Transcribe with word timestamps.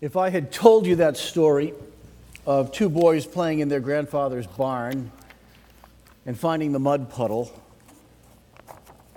If 0.00 0.16
I 0.16 0.30
had 0.30 0.52
told 0.52 0.86
you 0.86 0.94
that 0.96 1.16
story 1.16 1.74
of 2.46 2.70
two 2.70 2.88
boys 2.88 3.26
playing 3.26 3.58
in 3.58 3.68
their 3.68 3.80
grandfather's 3.80 4.46
barn 4.46 5.10
and 6.24 6.38
finding 6.38 6.70
the 6.70 6.78
mud 6.78 7.10
puddle, 7.10 7.50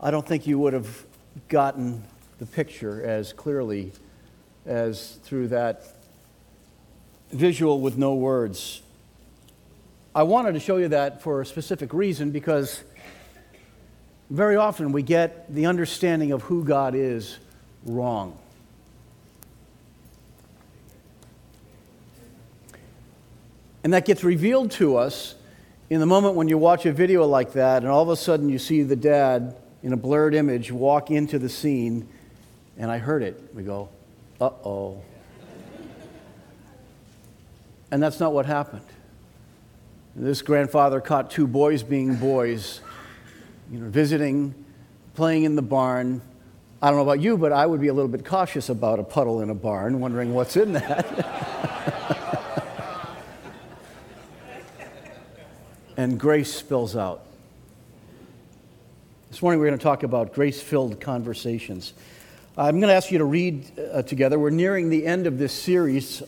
I 0.02 0.10
don't 0.10 0.26
think 0.26 0.48
you 0.48 0.58
would 0.58 0.74
have 0.74 1.06
gotten 1.50 2.04
the 2.40 2.48
picture 2.48 3.04
as 3.04 3.32
clearly 3.32 3.92
as 4.66 5.20
through 5.24 5.50
that 5.50 5.86
visual 7.30 7.80
with 7.80 8.00
no 8.00 8.16
words. 8.16 8.82
I 10.16 10.24
wanted 10.24 10.54
to 10.54 10.60
show 10.60 10.78
you 10.78 10.88
that 10.88 11.22
for 11.22 11.42
a 11.42 11.46
specific 11.46 11.94
reason 11.94 12.32
because 12.32 12.84
very 14.32 14.56
often 14.56 14.94
we 14.94 15.04
get 15.04 15.54
the 15.54 15.68
understanding 15.68 16.32
of 16.32 16.42
who 16.42 16.64
God 16.64 16.96
is 16.96 17.38
wrong. 17.86 18.36
And 23.84 23.94
that 23.94 24.06
gets 24.06 24.24
revealed 24.24 24.72
to 24.72 24.98
us 24.98 25.36
in 25.90 26.00
the 26.00 26.06
moment 26.06 26.36
when 26.36 26.48
you 26.48 26.58
watch 26.58 26.86
a 26.86 26.94
video 26.94 27.26
like 27.26 27.54
that, 27.54 27.84
and 27.84 27.92
all 27.92 28.02
of 28.02 28.10
a 28.10 28.16
sudden 28.16 28.48
you 28.48 28.60
see 28.60 28.84
the 28.84 28.96
dad 28.96 29.56
in 29.84 29.92
a 29.92 29.98
blurred 29.98 30.36
image 30.36 30.72
walk 30.72 31.10
into 31.12 31.40
the 31.40 31.50
scene, 31.50 32.08
and 32.78 32.92
I 32.92 32.98
heard 33.00 33.24
it. 33.24 33.42
We 33.54 33.64
go, 33.64 33.90
uh 34.40 34.52
oh. 34.64 35.02
and 37.92 38.02
that's 38.02 38.20
not 38.20 38.34
what 38.34 38.46
happened. 38.46 38.86
This 40.16 40.42
grandfather 40.42 41.02
caught 41.02 41.32
two 41.32 41.48
boys 41.48 41.84
being 41.84 42.16
boys, 42.16 42.82
you 43.72 43.80
know, 43.80 43.90
visiting, 43.90 44.54
playing 45.16 45.44
in 45.44 45.56
the 45.56 45.62
barn. 45.62 46.22
I 46.82 46.88
don't 46.88 46.98
know 46.98 47.04
about 47.04 47.22
you, 47.22 47.38
but 47.38 47.52
I 47.52 47.66
would 47.66 47.82
be 47.82 47.88
a 47.88 47.94
little 47.94 48.10
bit 48.12 48.26
cautious 48.26 48.70
about 48.70 49.00
a 49.00 49.04
puddle 49.04 49.42
in 49.42 49.50
a 49.50 49.56
barn, 49.56 50.00
wondering 50.00 50.34
what's 50.34 50.56
in 50.56 50.74
that. 50.74 52.18
and 56.02 56.20
grace 56.20 56.52
spills 56.52 56.96
out. 56.96 57.22
This 59.30 59.40
morning 59.40 59.60
we're 59.60 59.68
going 59.68 59.78
to 59.78 59.84
talk 59.84 60.02
about 60.02 60.34
grace 60.34 60.60
filled 60.60 61.00
conversations. 61.00 61.94
I'm 62.58 62.80
going 62.80 62.90
to 62.90 62.96
ask 62.96 63.12
you 63.12 63.20
to 63.20 63.24
read 63.24 63.72
uh, 63.78 64.02
together. 64.02 64.40
We're 64.40 64.50
nearing 64.50 64.90
the 64.90 65.06
end 65.06 65.28
of 65.28 65.38
this 65.38 65.54
series 65.54 66.24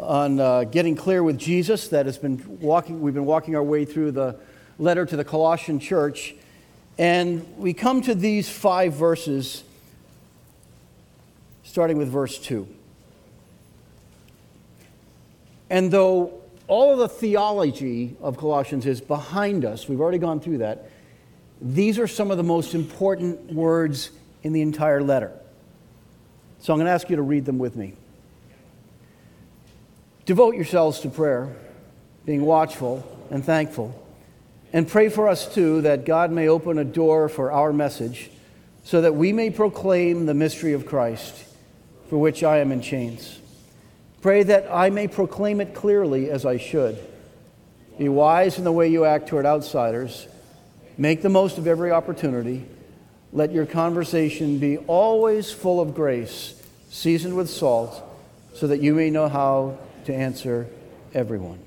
on 0.00 0.40
uh, 0.40 0.64
getting 0.64 0.96
clear 0.96 1.22
with 1.22 1.38
Jesus 1.38 1.86
that 1.88 2.06
has 2.06 2.18
been 2.18 2.58
walking, 2.60 3.00
we've 3.00 3.14
been 3.14 3.24
walking 3.24 3.54
our 3.54 3.62
way 3.62 3.84
through 3.84 4.10
the 4.10 4.34
letter 4.80 5.06
to 5.06 5.16
the 5.16 5.24
Colossian 5.24 5.78
church. 5.78 6.34
And 6.98 7.46
we 7.56 7.74
come 7.74 8.02
to 8.02 8.16
these 8.16 8.48
five 8.48 8.94
verses, 8.94 9.62
starting 11.62 11.98
with 11.98 12.08
verse 12.08 12.36
2. 12.36 12.66
And 15.70 15.92
though 15.92 16.42
all 16.68 16.92
of 16.92 16.98
the 16.98 17.08
theology 17.08 18.16
of 18.20 18.36
Colossians 18.36 18.86
is 18.86 19.00
behind 19.00 19.64
us. 19.64 19.88
We've 19.88 20.00
already 20.00 20.18
gone 20.18 20.38
through 20.38 20.58
that. 20.58 20.90
These 21.60 21.98
are 21.98 22.06
some 22.06 22.30
of 22.30 22.36
the 22.36 22.44
most 22.44 22.74
important 22.74 23.52
words 23.52 24.10
in 24.42 24.52
the 24.52 24.60
entire 24.60 25.02
letter. 25.02 25.32
So 26.60 26.72
I'm 26.72 26.78
going 26.78 26.86
to 26.86 26.92
ask 26.92 27.08
you 27.10 27.16
to 27.16 27.22
read 27.22 27.44
them 27.44 27.58
with 27.58 27.74
me. 27.74 27.94
Devote 30.26 30.54
yourselves 30.54 31.00
to 31.00 31.08
prayer, 31.08 31.56
being 32.26 32.42
watchful 32.42 33.02
and 33.30 33.44
thankful. 33.44 34.04
And 34.72 34.86
pray 34.86 35.08
for 35.08 35.28
us 35.28 35.52
too 35.52 35.80
that 35.82 36.04
God 36.04 36.30
may 36.30 36.48
open 36.48 36.78
a 36.78 36.84
door 36.84 37.30
for 37.30 37.50
our 37.50 37.72
message 37.72 38.30
so 38.84 39.00
that 39.00 39.14
we 39.14 39.32
may 39.32 39.50
proclaim 39.50 40.26
the 40.26 40.34
mystery 40.34 40.74
of 40.74 40.84
Christ, 40.84 41.34
for 42.08 42.18
which 42.18 42.42
I 42.42 42.58
am 42.58 42.72
in 42.72 42.82
chains. 42.82 43.38
Pray 44.20 44.42
that 44.42 44.68
I 44.70 44.90
may 44.90 45.06
proclaim 45.06 45.60
it 45.60 45.74
clearly 45.74 46.30
as 46.30 46.44
I 46.44 46.56
should. 46.56 46.98
Be 47.98 48.08
wise 48.08 48.58
in 48.58 48.64
the 48.64 48.72
way 48.72 48.88
you 48.88 49.04
act 49.04 49.28
toward 49.28 49.46
outsiders. 49.46 50.26
Make 50.96 51.22
the 51.22 51.28
most 51.28 51.58
of 51.58 51.66
every 51.66 51.92
opportunity. 51.92 52.64
Let 53.32 53.52
your 53.52 53.66
conversation 53.66 54.58
be 54.58 54.78
always 54.78 55.52
full 55.52 55.80
of 55.80 55.94
grace, 55.94 56.60
seasoned 56.90 57.36
with 57.36 57.48
salt, 57.48 58.02
so 58.54 58.66
that 58.66 58.80
you 58.80 58.94
may 58.94 59.10
know 59.10 59.28
how 59.28 59.78
to 60.06 60.14
answer 60.14 60.66
everyone. 61.14 61.60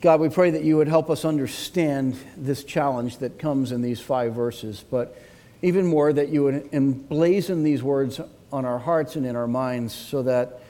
God, 0.00 0.20
we 0.20 0.28
pray 0.28 0.50
that 0.50 0.64
you 0.64 0.76
would 0.76 0.88
help 0.88 1.08
us 1.10 1.24
understand 1.24 2.16
this 2.36 2.62
challenge 2.64 3.18
that 3.18 3.38
comes 3.38 3.72
in 3.72 3.82
these 3.82 4.00
five 4.00 4.34
verses, 4.34 4.84
but 4.90 5.18
even 5.62 5.86
more 5.86 6.12
that 6.12 6.28
you 6.28 6.42
would 6.42 6.70
emblazon 6.72 7.64
these 7.64 7.82
words 7.82 8.20
on 8.54 8.64
our 8.64 8.78
hearts 8.78 9.16
and 9.16 9.26
in 9.26 9.34
our 9.34 9.48
minds 9.48 9.92
so 9.92 10.22
that 10.22 10.60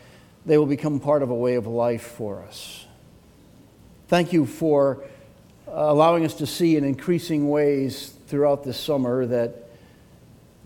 they 0.47 0.57
will 0.57 0.65
become 0.65 0.99
part 0.99 1.23
of 1.23 1.29
a 1.29 1.35
way 1.35 1.57
of 1.57 1.67
life 1.67 2.03
for 2.03 2.41
us. 2.41 2.87
Thank 4.09 4.33
you 4.33 4.47
for 4.47 5.05
allowing 5.67 6.25
us 6.25 6.33
to 6.37 6.47
see 6.47 6.77
in 6.77 6.85
increasing 6.85 7.51
ways 7.51 8.15
throughout 8.27 8.65
this 8.65 8.81
summer 8.81 9.27
that 9.27 9.69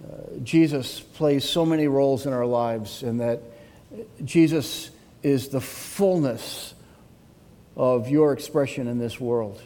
uh, 0.04 0.38
Jesus 0.44 1.00
plays 1.00 1.42
so 1.42 1.66
many 1.66 1.88
roles 1.88 2.24
in 2.24 2.32
our 2.32 2.46
lives 2.46 3.02
and 3.02 3.20
that 3.20 3.40
Jesus 4.24 4.92
is 5.24 5.48
the 5.48 5.60
fullness 5.60 6.72
of 7.76 8.08
your 8.08 8.32
expression 8.32 8.86
in 8.86 8.98
this 8.98 9.18
world. 9.18 9.60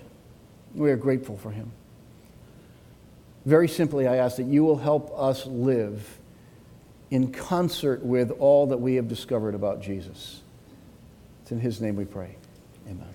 We 0.74 0.90
are 0.90 0.96
grateful 0.96 1.36
for 1.36 1.50
him. 1.50 1.70
Very 3.44 3.68
simply, 3.68 4.08
I 4.08 4.16
ask 4.16 4.38
that 4.38 4.46
you 4.46 4.64
will 4.64 4.78
help 4.78 5.12
us 5.18 5.44
live 5.44 6.18
in 7.12 7.30
concert 7.30 8.02
with 8.02 8.30
all 8.38 8.68
that 8.68 8.78
we 8.78 8.94
have 8.94 9.06
discovered 9.06 9.54
about 9.54 9.82
Jesus. 9.82 10.40
It's 11.42 11.52
in 11.52 11.60
His 11.60 11.78
name 11.78 11.94
we 11.94 12.06
pray. 12.06 12.36
Amen. 12.88 13.06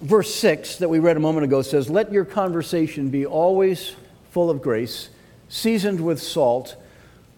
Verse 0.00 0.32
6 0.32 0.76
that 0.76 0.88
we 0.88 1.00
read 1.00 1.16
a 1.16 1.20
moment 1.20 1.42
ago 1.42 1.60
says, 1.60 1.90
Let 1.90 2.12
your 2.12 2.24
conversation 2.24 3.10
be 3.10 3.26
always 3.26 3.96
full 4.30 4.48
of 4.48 4.62
grace, 4.62 5.08
seasoned 5.48 6.00
with 6.00 6.22
salt, 6.22 6.76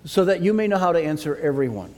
so 0.05 0.27
that 0.27 0.43
you 0.43 0.53
may 0.53 0.69
know 0.69 0.77
how 0.77 0.93
to 0.93 1.01
answer 1.01 1.35
everyone. 1.37 1.95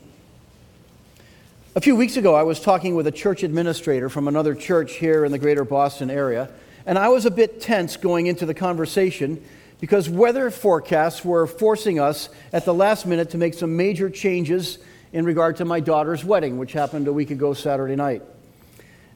A 1.74 1.80
few 1.80 1.96
weeks 1.96 2.16
ago, 2.16 2.36
I 2.36 2.44
was 2.44 2.60
talking 2.60 2.94
with 2.94 3.08
a 3.08 3.12
church 3.12 3.42
administrator 3.42 4.08
from 4.08 4.28
another 4.28 4.54
church 4.54 4.94
here 4.94 5.24
in 5.24 5.32
the 5.32 5.38
greater 5.38 5.64
Boston 5.64 6.10
area, 6.10 6.48
and 6.86 6.96
I 6.96 7.08
was 7.08 7.26
a 7.26 7.30
bit 7.32 7.60
tense 7.60 7.96
going 7.96 8.28
into 8.28 8.46
the 8.46 8.54
conversation 8.54 9.42
because 9.80 10.08
weather 10.08 10.50
forecasts 10.50 11.24
were 11.24 11.46
forcing 11.46 12.00
us 12.00 12.28
at 12.52 12.64
the 12.64 12.74
last 12.74 13.06
minute 13.06 13.30
to 13.30 13.38
make 13.38 13.54
some 13.54 13.76
major 13.76 14.08
changes 14.08 14.78
in 15.12 15.24
regard 15.24 15.56
to 15.56 15.64
my 15.64 15.80
daughter's 15.80 16.24
wedding, 16.24 16.58
which 16.58 16.72
happened 16.72 17.08
a 17.08 17.12
week 17.12 17.30
ago 17.30 17.54
Saturday 17.54 17.96
night. 17.96 18.22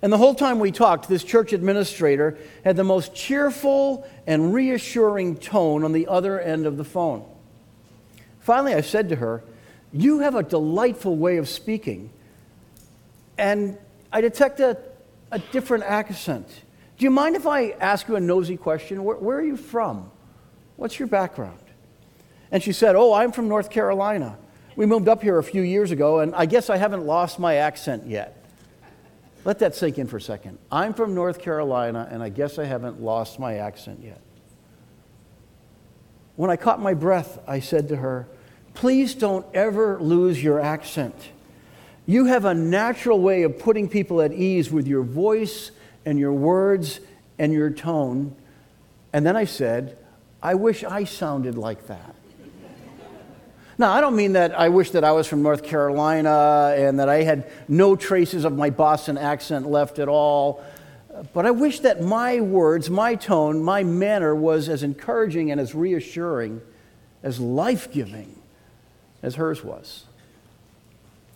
And 0.02 0.12
the 0.12 0.18
whole 0.18 0.34
time 0.34 0.60
we 0.60 0.70
talked, 0.70 1.08
this 1.08 1.24
church 1.24 1.52
administrator 1.52 2.38
had 2.64 2.76
the 2.76 2.84
most 2.84 3.14
cheerful 3.14 4.08
and 4.26 4.54
reassuring 4.54 5.36
tone 5.36 5.84
on 5.84 5.92
the 5.92 6.06
other 6.06 6.40
end 6.40 6.66
of 6.66 6.76
the 6.76 6.84
phone. 6.84 7.24
Finally, 8.40 8.74
I 8.74 8.80
said 8.80 9.10
to 9.10 9.16
her, 9.16 9.42
You 9.92 10.20
have 10.20 10.34
a 10.34 10.42
delightful 10.42 11.16
way 11.16 11.36
of 11.36 11.48
speaking. 11.48 12.10
And 13.36 13.76
I 14.12 14.20
detect 14.20 14.60
a, 14.60 14.78
a 15.30 15.38
different 15.38 15.84
accent. 15.84 16.46
Do 16.96 17.04
you 17.04 17.10
mind 17.10 17.36
if 17.36 17.46
I 17.46 17.70
ask 17.70 18.08
you 18.08 18.16
a 18.16 18.20
nosy 18.20 18.56
question? 18.56 19.04
Where, 19.04 19.16
where 19.16 19.38
are 19.38 19.44
you 19.44 19.56
from? 19.56 20.10
What's 20.80 20.98
your 20.98 21.08
background? 21.08 21.60
And 22.50 22.62
she 22.62 22.72
said, 22.72 22.96
Oh, 22.96 23.12
I'm 23.12 23.32
from 23.32 23.48
North 23.48 23.68
Carolina. 23.68 24.38
We 24.76 24.86
moved 24.86 25.08
up 25.08 25.22
here 25.22 25.36
a 25.36 25.44
few 25.44 25.60
years 25.60 25.90
ago, 25.90 26.20
and 26.20 26.34
I 26.34 26.46
guess 26.46 26.70
I 26.70 26.78
haven't 26.78 27.04
lost 27.04 27.38
my 27.38 27.56
accent 27.56 28.06
yet. 28.06 28.42
Let 29.44 29.58
that 29.58 29.74
sink 29.74 29.98
in 29.98 30.06
for 30.06 30.16
a 30.16 30.22
second. 30.22 30.56
I'm 30.72 30.94
from 30.94 31.14
North 31.14 31.38
Carolina, 31.38 32.08
and 32.10 32.22
I 32.22 32.30
guess 32.30 32.58
I 32.58 32.64
haven't 32.64 32.98
lost 32.98 33.38
my 33.38 33.56
accent 33.56 34.00
yet. 34.02 34.22
When 36.36 36.50
I 36.50 36.56
caught 36.56 36.80
my 36.80 36.94
breath, 36.94 37.38
I 37.46 37.60
said 37.60 37.88
to 37.88 37.96
her, 37.96 38.26
Please 38.72 39.14
don't 39.14 39.44
ever 39.52 40.00
lose 40.00 40.42
your 40.42 40.60
accent. 40.60 41.14
You 42.06 42.24
have 42.24 42.46
a 42.46 42.54
natural 42.54 43.20
way 43.20 43.42
of 43.42 43.58
putting 43.58 43.86
people 43.86 44.22
at 44.22 44.32
ease 44.32 44.70
with 44.70 44.86
your 44.86 45.02
voice 45.02 45.72
and 46.06 46.18
your 46.18 46.32
words 46.32 47.00
and 47.38 47.52
your 47.52 47.68
tone. 47.68 48.34
And 49.12 49.26
then 49.26 49.36
I 49.36 49.44
said, 49.44 49.98
I 50.42 50.54
wish 50.54 50.84
I 50.84 51.04
sounded 51.04 51.56
like 51.58 51.86
that. 51.88 52.14
Now, 53.78 53.92
I 53.92 54.02
don't 54.02 54.16
mean 54.16 54.32
that 54.32 54.58
I 54.58 54.68
wish 54.68 54.90
that 54.90 55.04
I 55.04 55.12
was 55.12 55.26
from 55.26 55.42
North 55.42 55.62
Carolina 55.62 56.74
and 56.76 56.98
that 56.98 57.08
I 57.08 57.22
had 57.22 57.50
no 57.66 57.96
traces 57.96 58.44
of 58.44 58.54
my 58.54 58.68
Boston 58.68 59.16
accent 59.16 59.66
left 59.66 59.98
at 59.98 60.06
all. 60.06 60.62
But 61.32 61.46
I 61.46 61.50
wish 61.50 61.80
that 61.80 62.02
my 62.02 62.40
words, 62.40 62.90
my 62.90 63.14
tone, 63.14 63.62
my 63.62 63.82
manner 63.82 64.34
was 64.34 64.68
as 64.68 64.82
encouraging 64.82 65.50
and 65.50 65.60
as 65.60 65.74
reassuring, 65.74 66.60
as 67.22 67.40
life 67.40 67.90
giving 67.90 68.38
as 69.22 69.34
hers 69.36 69.64
was. 69.64 70.04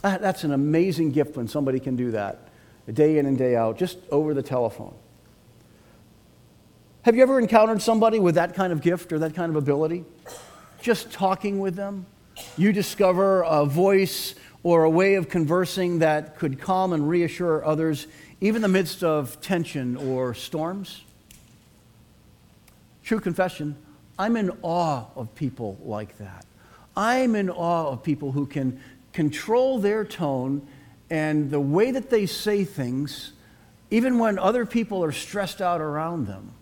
Ah, 0.02 0.18
that's 0.20 0.44
an 0.44 0.52
amazing 0.52 1.12
gift 1.12 1.36
when 1.36 1.48
somebody 1.48 1.80
can 1.80 1.96
do 1.96 2.10
that, 2.10 2.48
day 2.92 3.18
in 3.18 3.24
and 3.24 3.38
day 3.38 3.56
out, 3.56 3.78
just 3.78 3.98
over 4.10 4.34
the 4.34 4.42
telephone. 4.42 4.94
Have 7.04 7.16
you 7.16 7.22
ever 7.22 7.38
encountered 7.38 7.82
somebody 7.82 8.18
with 8.18 8.36
that 8.36 8.54
kind 8.54 8.72
of 8.72 8.80
gift 8.80 9.12
or 9.12 9.18
that 9.18 9.34
kind 9.34 9.50
of 9.50 9.56
ability? 9.56 10.04
just 10.84 11.10
talking 11.10 11.60
with 11.60 11.74
them, 11.74 12.04
you 12.58 12.70
discover 12.70 13.42
a 13.42 13.64
voice 13.64 14.34
or 14.62 14.84
a 14.84 14.90
way 14.90 15.14
of 15.14 15.30
conversing 15.30 16.00
that 16.00 16.38
could 16.38 16.60
calm 16.60 16.92
and 16.92 17.08
reassure 17.08 17.64
others, 17.64 18.06
even 18.42 18.56
in 18.56 18.62
the 18.62 18.68
midst 18.68 19.02
of 19.02 19.40
tension 19.40 19.96
or 19.96 20.34
storms? 20.34 21.02
True 23.02 23.18
confession, 23.18 23.76
I'm 24.18 24.36
in 24.36 24.50
awe 24.60 25.04
of 25.16 25.34
people 25.34 25.78
like 25.82 26.18
that. 26.18 26.44
I'm 26.94 27.34
in 27.34 27.48
awe 27.48 27.88
of 27.88 28.02
people 28.02 28.32
who 28.32 28.44
can 28.44 28.78
control 29.14 29.78
their 29.78 30.04
tone 30.04 30.66
and 31.08 31.50
the 31.50 31.60
way 31.60 31.90
that 31.90 32.10
they 32.10 32.26
say 32.26 32.64
things, 32.64 33.32
even 33.90 34.18
when 34.18 34.38
other 34.38 34.66
people 34.66 35.02
are 35.02 35.12
stressed 35.12 35.62
out 35.62 35.80
around 35.80 36.26
them, 36.26 36.52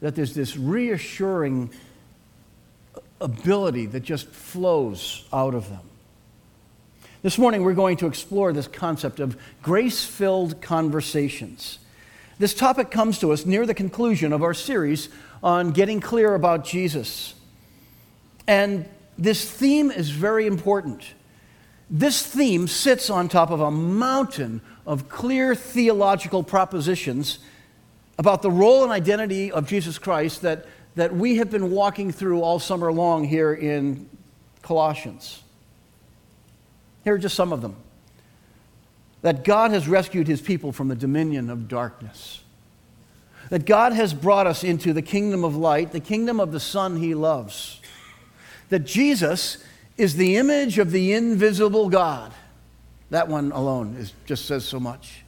that 0.00 0.14
there's 0.14 0.34
this 0.34 0.56
reassuring 0.56 1.70
ability 3.20 3.86
that 3.86 4.00
just 4.00 4.28
flows 4.28 5.26
out 5.32 5.54
of 5.54 5.68
them. 5.68 5.80
This 7.22 7.36
morning, 7.36 7.64
we're 7.64 7.74
going 7.74 7.96
to 7.96 8.06
explore 8.06 8.52
this 8.52 8.68
concept 8.68 9.18
of 9.18 9.36
grace 9.60 10.04
filled 10.04 10.62
conversations. 10.62 11.80
This 12.38 12.54
topic 12.54 12.92
comes 12.92 13.18
to 13.18 13.32
us 13.32 13.44
near 13.44 13.66
the 13.66 13.74
conclusion 13.74 14.32
of 14.32 14.44
our 14.44 14.54
series 14.54 15.08
on 15.42 15.72
getting 15.72 16.00
clear 16.00 16.34
about 16.34 16.64
Jesus. 16.64 17.34
And 18.46 18.88
this 19.18 19.50
theme 19.50 19.90
is 19.90 20.10
very 20.10 20.46
important. 20.46 21.02
This 21.90 22.24
theme 22.24 22.68
sits 22.68 23.10
on 23.10 23.28
top 23.28 23.50
of 23.50 23.60
a 23.60 23.70
mountain 23.70 24.60
of 24.86 25.08
clear 25.08 25.56
theological 25.56 26.44
propositions 26.44 27.40
about 28.18 28.42
the 28.42 28.50
role 28.50 28.82
and 28.82 28.92
identity 28.92 29.50
of 29.52 29.66
Jesus 29.66 29.98
Christ 29.98 30.42
that, 30.42 30.66
that 30.96 31.14
we 31.14 31.36
have 31.36 31.50
been 31.50 31.70
walking 31.70 32.10
through 32.10 32.42
all 32.42 32.58
summer 32.58 32.92
long 32.92 33.24
here 33.24 33.54
in 33.54 34.08
Colossians. 34.62 35.42
Here 37.04 37.14
are 37.14 37.18
just 37.18 37.36
some 37.36 37.52
of 37.52 37.62
them 37.62 37.76
that 39.22 39.44
God 39.44 39.70
has 39.72 39.88
rescued 39.88 40.28
his 40.28 40.40
people 40.40 40.72
from 40.72 40.88
the 40.88 40.94
dominion 40.94 41.50
of 41.50 41.68
darkness, 41.68 42.42
that 43.50 43.64
God 43.64 43.92
has 43.92 44.14
brought 44.14 44.46
us 44.46 44.62
into 44.62 44.92
the 44.92 45.02
kingdom 45.02 45.44
of 45.44 45.56
light, 45.56 45.92
the 45.92 46.00
kingdom 46.00 46.38
of 46.38 46.52
the 46.52 46.60
Son 46.60 46.96
he 46.96 47.14
loves, 47.14 47.80
that 48.68 48.80
Jesus 48.80 49.64
is 49.96 50.14
the 50.14 50.36
image 50.36 50.78
of 50.78 50.92
the 50.92 51.12
invisible 51.12 51.88
God. 51.88 52.32
That 53.10 53.26
one 53.26 53.52
alone 53.52 53.96
is, 53.98 54.12
just 54.26 54.46
says 54.46 54.64
so 54.64 54.78
much. 54.78 55.24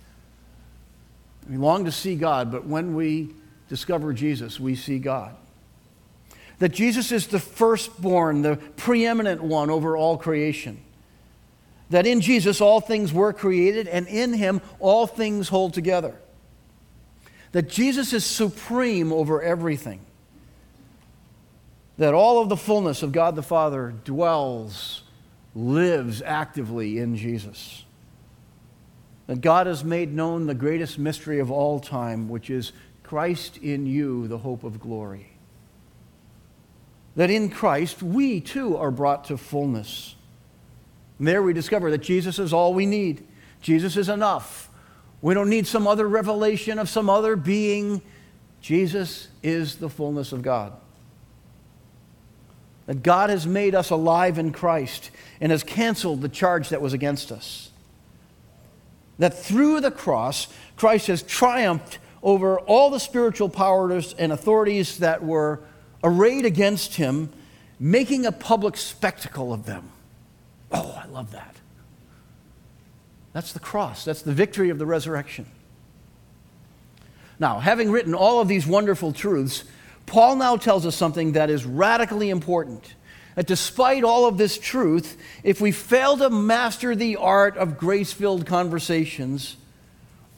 We 1.51 1.57
long 1.57 1.85
to 1.85 1.93
see 1.93 2.15
God, 2.15 2.53
but 2.53 2.65
when 2.65 2.95
we 2.95 3.35
discover 3.69 4.13
Jesus, 4.13 4.61
we 4.61 4.77
see 4.77 4.99
God. 4.99 5.35
That 6.61 6.71
Jesus 6.71 7.11
is 7.11 7.27
the 7.27 7.41
firstborn, 7.41 8.43
the 8.43 8.57
preeminent 8.77 9.43
one 9.43 9.69
over 9.69 9.97
all 9.97 10.17
creation. 10.17 10.81
That 11.91 12.07
in 12.07 12.21
Jesus 12.21 12.61
all 12.61 12.81
things 12.81 13.13
were 13.13 13.33
created, 13.33 13.89
and 13.89 14.07
in 14.07 14.33
him 14.33 14.61
all 14.79 15.07
things 15.07 15.49
hold 15.49 15.75
together. 15.75 16.15
That 17.53 17.69
Jesus 17.69 18.13
is 18.13 18.25
supreme 18.25 19.13
over 19.13 19.43
everything 19.43 20.01
that 22.01 22.15
all 22.15 22.41
of 22.41 22.49
the 22.49 22.57
fullness 22.57 23.03
of 23.03 23.13
God 23.13 23.37
the 23.37 23.43
Father 23.43 23.93
dwells, 24.05 25.03
lives 25.55 26.23
actively 26.23 26.97
in 26.97 27.15
Jesus. 27.15 27.85
That 29.31 29.43
God 29.43 29.69
has 29.69 29.85
made 29.85 30.13
known 30.13 30.49
the 30.49 30.57
greatest 30.57 30.99
mystery 30.99 31.39
of 31.39 31.53
all 31.53 31.79
time, 31.79 32.29
which 32.29 32.51
is 32.51 32.73
Christ 33.05 33.59
in 33.59 33.87
you, 33.87 34.27
the 34.27 34.39
hope 34.39 34.65
of 34.65 34.81
glory. 34.81 35.29
That 37.15 37.31
in 37.31 37.49
Christ 37.49 38.03
we 38.03 38.41
too 38.41 38.77
are 38.77 38.91
brought 38.91 39.27
to 39.27 39.37
fullness. 39.37 40.17
And 41.21 41.29
there 41.29 41.45
we 41.45 41.53
discover 41.53 41.93
that 41.93 41.99
Jesus 41.99 42.41
is 42.41 42.53
all 42.53 42.75
we 42.75 42.87
need. 42.87 43.25
Jesus 43.61 43.97
is 43.97 44.09
enough. 44.09 44.69
We 45.23 45.33
don't 45.33 45.49
need 45.49 45.69
some 45.69 45.87
other 45.87 46.09
revelation 46.09 46.81
of 46.81 46.89
some 46.89 47.09
other 47.09 47.37
being. 47.37 48.03
Jesus 48.61 49.29
is 49.45 49.77
the 49.77 49.89
fullness 49.89 50.33
of 50.33 50.43
God 50.43 50.73
that 52.87 53.05
God 53.05 53.31
has 53.31 53.47
made 53.47 53.77
us 53.77 53.91
alive 53.91 54.39
in 54.39 54.51
Christ 54.51 55.13
and 55.41 55.53
has 55.53 55.63
canceled 55.63 56.21
the 56.21 56.29
charge 56.29 56.71
that 56.71 56.83
was 56.83 56.93
against 56.93 57.31
us. 57.31 57.70
That 59.21 59.39
through 59.39 59.81
the 59.81 59.91
cross, 59.91 60.49
Christ 60.77 61.07
has 61.07 61.23
triumphed 61.23 61.99
over 62.23 62.59
all 62.61 62.89
the 62.91 62.99
spiritual 62.99 63.51
powers 63.51 64.15
and 64.19 64.33
authorities 64.33 64.99
that 64.99 65.23
were 65.23 65.61
arrayed 66.03 66.47
against 66.47 66.95
him, 66.95 67.31
making 67.79 68.25
a 68.25 68.33
public 68.33 68.79
spectacle 68.79 69.53
of 69.53 69.67
them. 69.67 69.91
Oh, 70.73 70.99
I 71.03 71.07
love 71.07 71.33
that. 71.33 71.55
That's 73.35 73.53
the 73.53 73.61
cross, 73.61 74.05
that's 74.05 74.23
the 74.23 74.33
victory 74.33 74.71
of 74.71 74.79
the 74.79 74.87
resurrection. 74.87 75.47
Now, 77.39 77.61
having 77.61 77.91
written 77.91 78.15
all 78.15 78.41
of 78.41 78.49
these 78.49 78.67
wonderful 78.67 79.13
truths, 79.13 79.65
Paul 80.07 80.37
now 80.37 80.57
tells 80.57 80.87
us 80.87 80.97
something 80.97 81.33
that 81.33 81.51
is 81.51 81.67
radically 81.67 82.31
important. 82.31 82.95
That 83.35 83.47
despite 83.47 84.05
all 84.05 84.27
of 84.27 84.39
this 84.39 84.59
truth, 84.59 85.17
if 85.45 85.61
we 85.61 85.73
fail 85.73 86.17
to 86.19 86.31
master 86.31 86.95
the 86.95 87.17
art 87.17 87.57
of 87.57 87.79
grace 87.79 88.13
filled 88.13 88.47
conversations, 88.47 89.57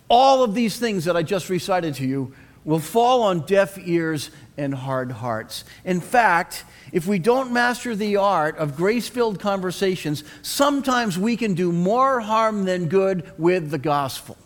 all 0.09 0.43
of 0.43 0.55
these 0.55 0.79
things 0.79 1.06
that 1.06 1.17
I 1.17 1.23
just 1.23 1.49
recited 1.49 1.94
to 1.94 2.06
you 2.06 2.35
will 2.65 2.79
fall 2.79 3.23
on 3.23 3.41
deaf 3.41 3.79
ears 3.79 4.31
and 4.56 4.75
hard 4.75 5.11
hearts. 5.11 5.65
In 5.85 6.00
fact, 6.00 6.65
if 6.93 7.06
we 7.06 7.19
don't 7.19 7.53
master 7.53 7.97
the 7.97 8.17
art 8.17 8.56
of 8.59 8.77
grace 8.77 9.09
filled 9.09 9.41
conversations, 9.41 10.23
sometimes 10.43 11.19
we 11.19 11.37
can 11.37 11.55
do 11.55 11.73
more 11.73 12.21
harm 12.21 12.65
than 12.65 12.88
good 12.88 13.33
with 13.38 13.71
the 13.71 13.79
gospel. 13.79 14.37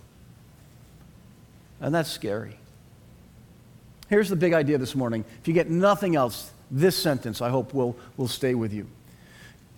And 1.81 1.95
that's 1.95 2.11
scary. 2.11 2.59
Here's 4.09 4.29
the 4.29 4.37
big 4.37 4.53
idea 4.53 4.79
this 4.79 4.95
morning. 4.95 5.25
If 5.41 5.49
you 5.49 5.55
get 5.55 5.69
nothing 5.69 6.15
else, 6.15 6.51
this 6.71 6.97
sentence, 6.97 7.41
I 7.41 7.51
hope, 7.51 7.73
will, 7.75 7.97
will 8.17 8.29
stay 8.29 8.55
with 8.55 8.73
you. 8.73 8.87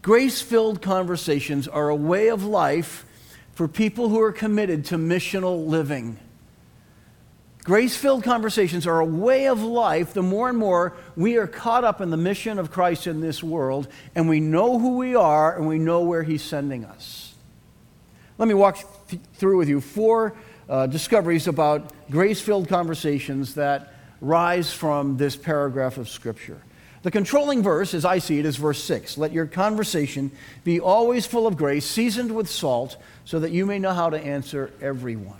Grace 0.02 0.40
filled 0.40 0.80
conversations 0.80 1.68
are 1.68 1.88
a 1.88 1.94
way 1.94 2.28
of 2.28 2.44
life 2.44 3.04
for 3.52 3.66
people 3.66 4.08
who 4.08 4.20
are 4.20 4.32
committed 4.32 4.84
to 4.86 4.96
missional 4.96 5.66
living. 5.66 6.18
Grace 7.64 7.96
filled 7.96 8.22
conversations 8.22 8.86
are 8.86 9.00
a 9.00 9.04
way 9.04 9.48
of 9.48 9.62
life 9.62 10.14
the 10.14 10.22
more 10.22 10.48
and 10.48 10.56
more 10.56 10.96
we 11.16 11.36
are 11.36 11.46
caught 11.46 11.84
up 11.84 12.00
in 12.00 12.08
the 12.08 12.16
mission 12.16 12.58
of 12.58 12.70
Christ 12.70 13.06
in 13.06 13.20
this 13.20 13.42
world 13.42 13.88
and 14.14 14.28
we 14.28 14.40
know 14.40 14.78
who 14.78 14.96
we 14.96 15.14
are 15.14 15.54
and 15.54 15.66
we 15.66 15.78
know 15.78 16.00
where 16.00 16.22
He's 16.22 16.42
sending 16.42 16.84
us. 16.84 17.34
Let 18.38 18.48
me 18.48 18.54
walk 18.54 18.78
th- 19.08 19.20
through 19.34 19.58
with 19.58 19.68
you 19.68 19.82
four 19.82 20.34
uh, 20.68 20.86
discoveries 20.86 21.46
about 21.46 21.92
grace 22.10 22.40
filled 22.40 22.68
conversations 22.68 23.54
that 23.56 23.92
rise 24.20 24.72
from 24.72 25.16
this 25.16 25.36
paragraph 25.36 25.98
of 25.98 26.08
Scripture. 26.08 26.62
The 27.02 27.10
controlling 27.10 27.62
verse, 27.62 27.94
as 27.94 28.04
I 28.04 28.18
see 28.18 28.38
it, 28.38 28.44
is 28.44 28.56
verse 28.56 28.82
6. 28.82 29.18
Let 29.18 29.32
your 29.32 29.46
conversation 29.46 30.30
be 30.64 30.80
always 30.80 31.26
full 31.26 31.46
of 31.46 31.56
grace, 31.56 31.86
seasoned 31.86 32.34
with 32.34 32.50
salt, 32.50 32.96
so 33.24 33.38
that 33.40 33.52
you 33.52 33.66
may 33.66 33.78
know 33.78 33.92
how 33.92 34.10
to 34.10 34.18
answer 34.18 34.72
everyone. 34.80 35.38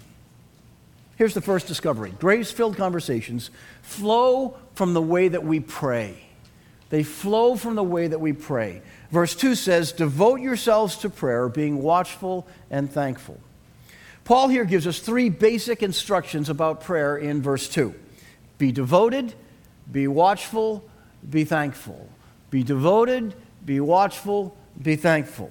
Here's 1.17 1.35
the 1.35 1.41
first 1.41 1.67
discovery 1.67 2.13
grace 2.21 2.53
filled 2.53 2.77
conversations 2.77 3.51
flow 3.83 4.57
from 4.75 4.95
the 4.95 5.03
way 5.03 5.29
that 5.29 5.45
we 5.45 5.59
pray. 5.59 6.17
They 6.91 7.03
flow 7.03 7.57
from 7.57 7.75
the 7.75 7.83
way 7.83 8.07
that 8.07 8.21
we 8.21 8.33
pray. 8.33 8.81
Verse 9.11 9.35
2 9.35 9.55
says, 9.55 9.93
Devote 9.93 10.41
yourselves 10.41 10.97
to 10.99 11.11
prayer, 11.11 11.49
being 11.49 11.83
watchful 11.83 12.47
and 12.71 12.91
thankful. 12.91 13.39
Paul 14.25 14.49
here 14.49 14.65
gives 14.65 14.87
us 14.87 15.01
three 15.01 15.29
basic 15.29 15.83
instructions 15.83 16.49
about 16.49 16.83
prayer 16.83 17.17
in 17.17 17.43
verse 17.43 17.69
2. 17.69 17.95
Be 18.59 18.73
devoted, 18.73 19.35
be 19.91 20.07
watchful, 20.07 20.89
be 21.29 21.45
thankful. 21.45 22.09
Be 22.51 22.63
devoted, 22.63 23.35
be 23.65 23.81
watchful, 23.81 24.57
be 24.81 24.97
thankful. 24.97 25.51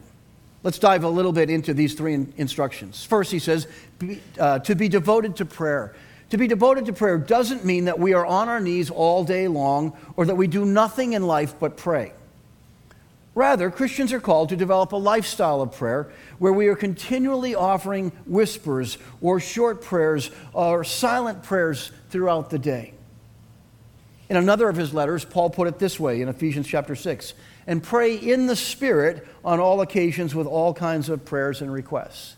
Let's 0.63 0.79
dive 0.79 1.03
a 1.03 1.09
little 1.09 1.31
bit 1.31 1.49
into 1.49 1.73
these 1.73 1.93
three 1.93 2.13
in- 2.13 2.33
instructions. 2.37 3.03
First, 3.03 3.31
he 3.31 3.39
says 3.39 3.67
be, 3.99 4.21
uh, 4.39 4.59
to 4.59 4.75
be 4.75 4.89
devoted 4.89 5.35
to 5.37 5.45
prayer. 5.45 5.95
To 6.31 6.37
be 6.37 6.47
devoted 6.47 6.85
to 6.87 6.93
prayer 6.93 7.17
doesn't 7.17 7.63
mean 7.63 7.85
that 7.85 7.99
we 7.99 8.13
are 8.13 8.25
on 8.25 8.49
our 8.49 8.59
knees 8.59 8.89
all 8.89 9.23
day 9.23 9.47
long 9.47 9.95
or 10.17 10.25
that 10.25 10.35
we 10.35 10.47
do 10.47 10.65
nothing 10.65 11.13
in 11.13 11.23
life 11.23 11.55
but 11.59 11.77
pray. 11.77 12.11
Rather, 13.33 13.69
Christians 13.69 14.11
are 14.13 14.19
called 14.19 14.49
to 14.49 14.55
develop 14.55 14.91
a 14.93 14.97
lifestyle 14.97 15.61
of 15.61 15.71
prayer 15.71 16.11
where 16.39 16.51
we 16.51 16.67
are 16.67 16.75
continually 16.75 17.53
offering 17.53 18.11
whispers 18.25 18.97
or 19.21 19.39
short 19.39 19.81
prayers 19.81 20.31
or 20.53 20.83
silent 20.83 21.43
prayers 21.43 21.91
throughout 22.09 22.49
the 22.49 22.57
day. 22.57 22.93
In 24.29 24.35
another 24.35 24.67
of 24.67 24.75
his 24.75 24.93
letters, 24.93 25.23
Paul 25.23 25.49
put 25.49 25.67
it 25.67 25.79
this 25.79 25.99
way 25.99 26.21
in 26.21 26.27
Ephesians 26.27 26.67
chapter 26.67 26.95
6 26.95 27.33
and 27.65 27.81
pray 27.81 28.15
in 28.15 28.47
the 28.47 28.55
Spirit 28.55 29.25
on 29.43 29.59
all 29.59 29.81
occasions 29.81 30.35
with 30.35 30.47
all 30.47 30.73
kinds 30.73 31.09
of 31.09 31.23
prayers 31.23 31.61
and 31.61 31.71
requests. 31.71 32.35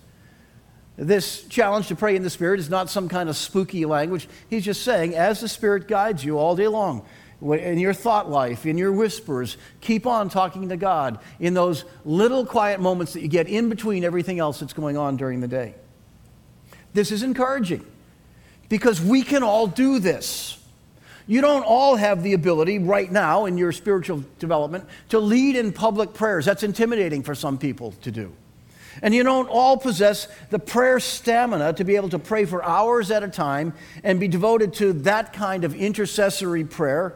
This 0.98 1.44
challenge 1.48 1.88
to 1.88 1.96
pray 1.96 2.16
in 2.16 2.24
the 2.24 2.30
Spirit 2.30 2.60
is 2.60 2.70
not 2.70 2.90
some 2.90 3.08
kind 3.10 3.30
of 3.30 3.38
spooky 3.38 3.86
language. 3.86 4.28
He's 4.50 4.66
just 4.66 4.84
saying, 4.84 5.16
as 5.16 5.40
the 5.40 5.48
Spirit 5.48 5.88
guides 5.88 6.24
you 6.24 6.38
all 6.38 6.56
day 6.56 6.68
long, 6.68 7.06
in 7.42 7.80
your 7.80 7.94
thought 7.94 8.30
life, 8.30 8.66
in 8.66 8.78
your 8.78 8.92
whispers, 8.92 9.56
keep 9.80 10.06
on 10.06 10.28
talking 10.30 10.70
to 10.70 10.78
God 10.78 11.20
in 11.40 11.54
those 11.54 11.86
little 12.04 12.46
quiet 12.46 12.82
moments 12.82 13.14
that 13.14 13.22
you 13.22 13.30
get 13.30 13.48
in 13.48 13.70
between 13.70 14.04
everything 14.04 14.40
else 14.40 14.60
that's 14.60 14.74
going 14.74 14.98
on 14.98 15.16
during 15.16 15.40
the 15.40 15.48
day. 15.48 15.74
This 16.94 17.12
is 17.12 17.24
encouraging 17.24 17.86
because 18.68 19.02
we 19.02 19.22
can 19.22 19.42
all 19.42 19.68
do 19.68 20.00
this. 20.00 20.59
You 21.30 21.42
don't 21.42 21.62
all 21.62 21.96
have 21.96 22.24
the 22.24 22.34
ability 22.34 22.80
right 22.80 23.12
now 23.12 23.46
in 23.46 23.56
your 23.56 23.72
spiritual 23.72 24.24
development 24.40 24.86
to 25.10 25.20
lead 25.20 25.56
in 25.56 25.72
public 25.72 26.16
prayers. 26.16 26.44
That's 26.44 26.64
intimidating 26.64 27.22
for 27.22 27.36
some 27.36 27.60
people 27.60 27.92
to 28.02 28.10
do. 28.10 28.34
And 29.04 29.14
you 29.14 29.22
don't 29.22 29.48
all 29.48 29.78
possess 29.78 30.28
the 30.50 30.58
prayer 30.58 31.00
stamina 31.00 31.74
to 31.74 31.84
be 31.84 31.98
able 31.98 32.10
to 32.10 32.18
pray 32.18 32.46
for 32.46 32.66
hours 32.66 33.12
at 33.12 33.22
a 33.22 33.28
time 33.28 33.74
and 34.04 34.20
be 34.20 34.28
devoted 34.28 34.74
to 34.76 34.92
that 35.04 35.32
kind 35.32 35.66
of 35.66 35.76
intercessory 35.76 36.64
prayer 36.64 37.16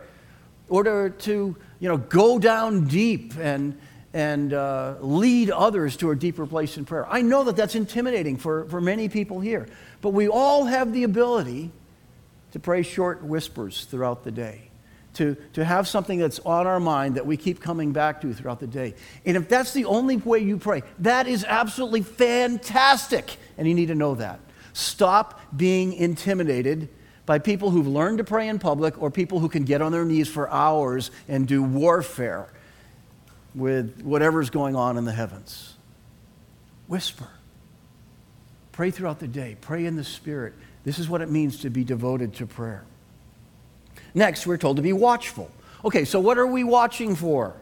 or 0.70 0.84
to, 0.84 1.10
to 1.22 1.55
you 1.79 1.89
know, 1.89 1.98
go 1.98 2.38
down 2.38 2.86
deep 2.86 3.34
and, 3.39 3.75
and 4.13 4.53
uh, 4.53 4.93
lead 5.01 5.50
others 5.50 5.98
to 5.98 6.12
a 6.12 6.15
deeper 6.15 6.46
place 6.46 6.77
in 6.77 6.86
prayer. 6.86 7.08
I 7.12 7.24
know 7.24 7.46
that 7.46 7.55
that's 7.55 7.74
intimidating 7.74 8.38
for, 8.38 8.65
for 8.65 8.79
many 8.79 9.10
people 9.10 9.39
here, 9.39 9.67
but 10.01 10.10
we 10.10 10.27
all 10.27 10.65
have 10.65 10.93
the 10.93 11.03
ability 11.03 11.72
to 12.53 12.60
pray 12.60 12.81
short 12.81 13.24
whispers 13.24 13.86
throughout 13.86 14.24
the 14.24 14.31
day 14.31 14.69
to, 15.15 15.36
to 15.53 15.63
have 15.63 15.88
something 15.88 16.19
that's 16.19 16.39
on 16.39 16.67
our 16.67 16.79
mind 16.79 17.15
that 17.15 17.25
we 17.25 17.38
keep 17.38 17.60
coming 17.60 17.93
back 17.93 18.22
to 18.22 18.33
throughout 18.33 18.60
the 18.60 18.67
day. 18.67 18.95
And 19.25 19.38
if 19.38 19.48
that's 19.48 19.74
the 19.74 19.86
only 19.86 20.17
way 20.17 20.39
you 20.39 20.57
pray, 20.57 20.83
that 21.00 21.27
is 21.27 21.45
absolutely 21.48 22.01
fantastic. 22.01 23.38
And 23.57 23.67
you 23.67 23.74
need 23.74 23.88
to 23.88 23.95
know 23.95 24.15
that. 24.15 24.39
Stop 24.74 25.39
being 25.55 25.93
intimidated 25.93 26.89
by 27.25 27.39
people 27.39 27.69
who've 27.69 27.88
learned 27.88 28.17
to 28.17 28.24
pray 28.24 28.48
in 28.48 28.60
public 28.60 29.01
or 29.01 29.12
people 29.12 29.39
who 29.39 29.50
can 29.50 29.63
get 29.63 29.81
on 29.81 29.91
their 29.91 30.03
knees 30.03 30.27
for 30.27 30.50
hours 30.50 31.12
and 31.27 31.48
do 31.48 31.63
warfare 31.63 32.48
with 33.55 34.01
whatever's 34.01 34.50
going 34.50 34.75
on 34.75 34.98
in 34.98 35.05
the 35.05 35.12
heavens. 35.12 35.75
Whisper. 36.88 37.29
Pray 38.72 38.89
throughout 38.89 39.19
the 39.19 39.27
day. 39.27 39.55
Pray 39.62 39.86
in 39.86 39.95
the 39.95 40.03
Spirit. 40.03 40.53
This 40.83 40.99
is 40.99 41.09
what 41.09 41.21
it 41.21 41.29
means 41.29 41.61
to 41.61 41.69
be 41.69 41.83
devoted 41.83 42.33
to 42.35 42.45
prayer. 42.45 42.83
Next, 44.13 44.45
we're 44.45 44.57
told 44.57 44.77
to 44.77 44.83
be 44.83 44.93
watchful. 44.93 45.49
Okay, 45.85 46.05
so 46.05 46.19
what 46.19 46.37
are 46.37 46.47
we 46.47 46.63
watching 46.63 47.15
for? 47.15 47.55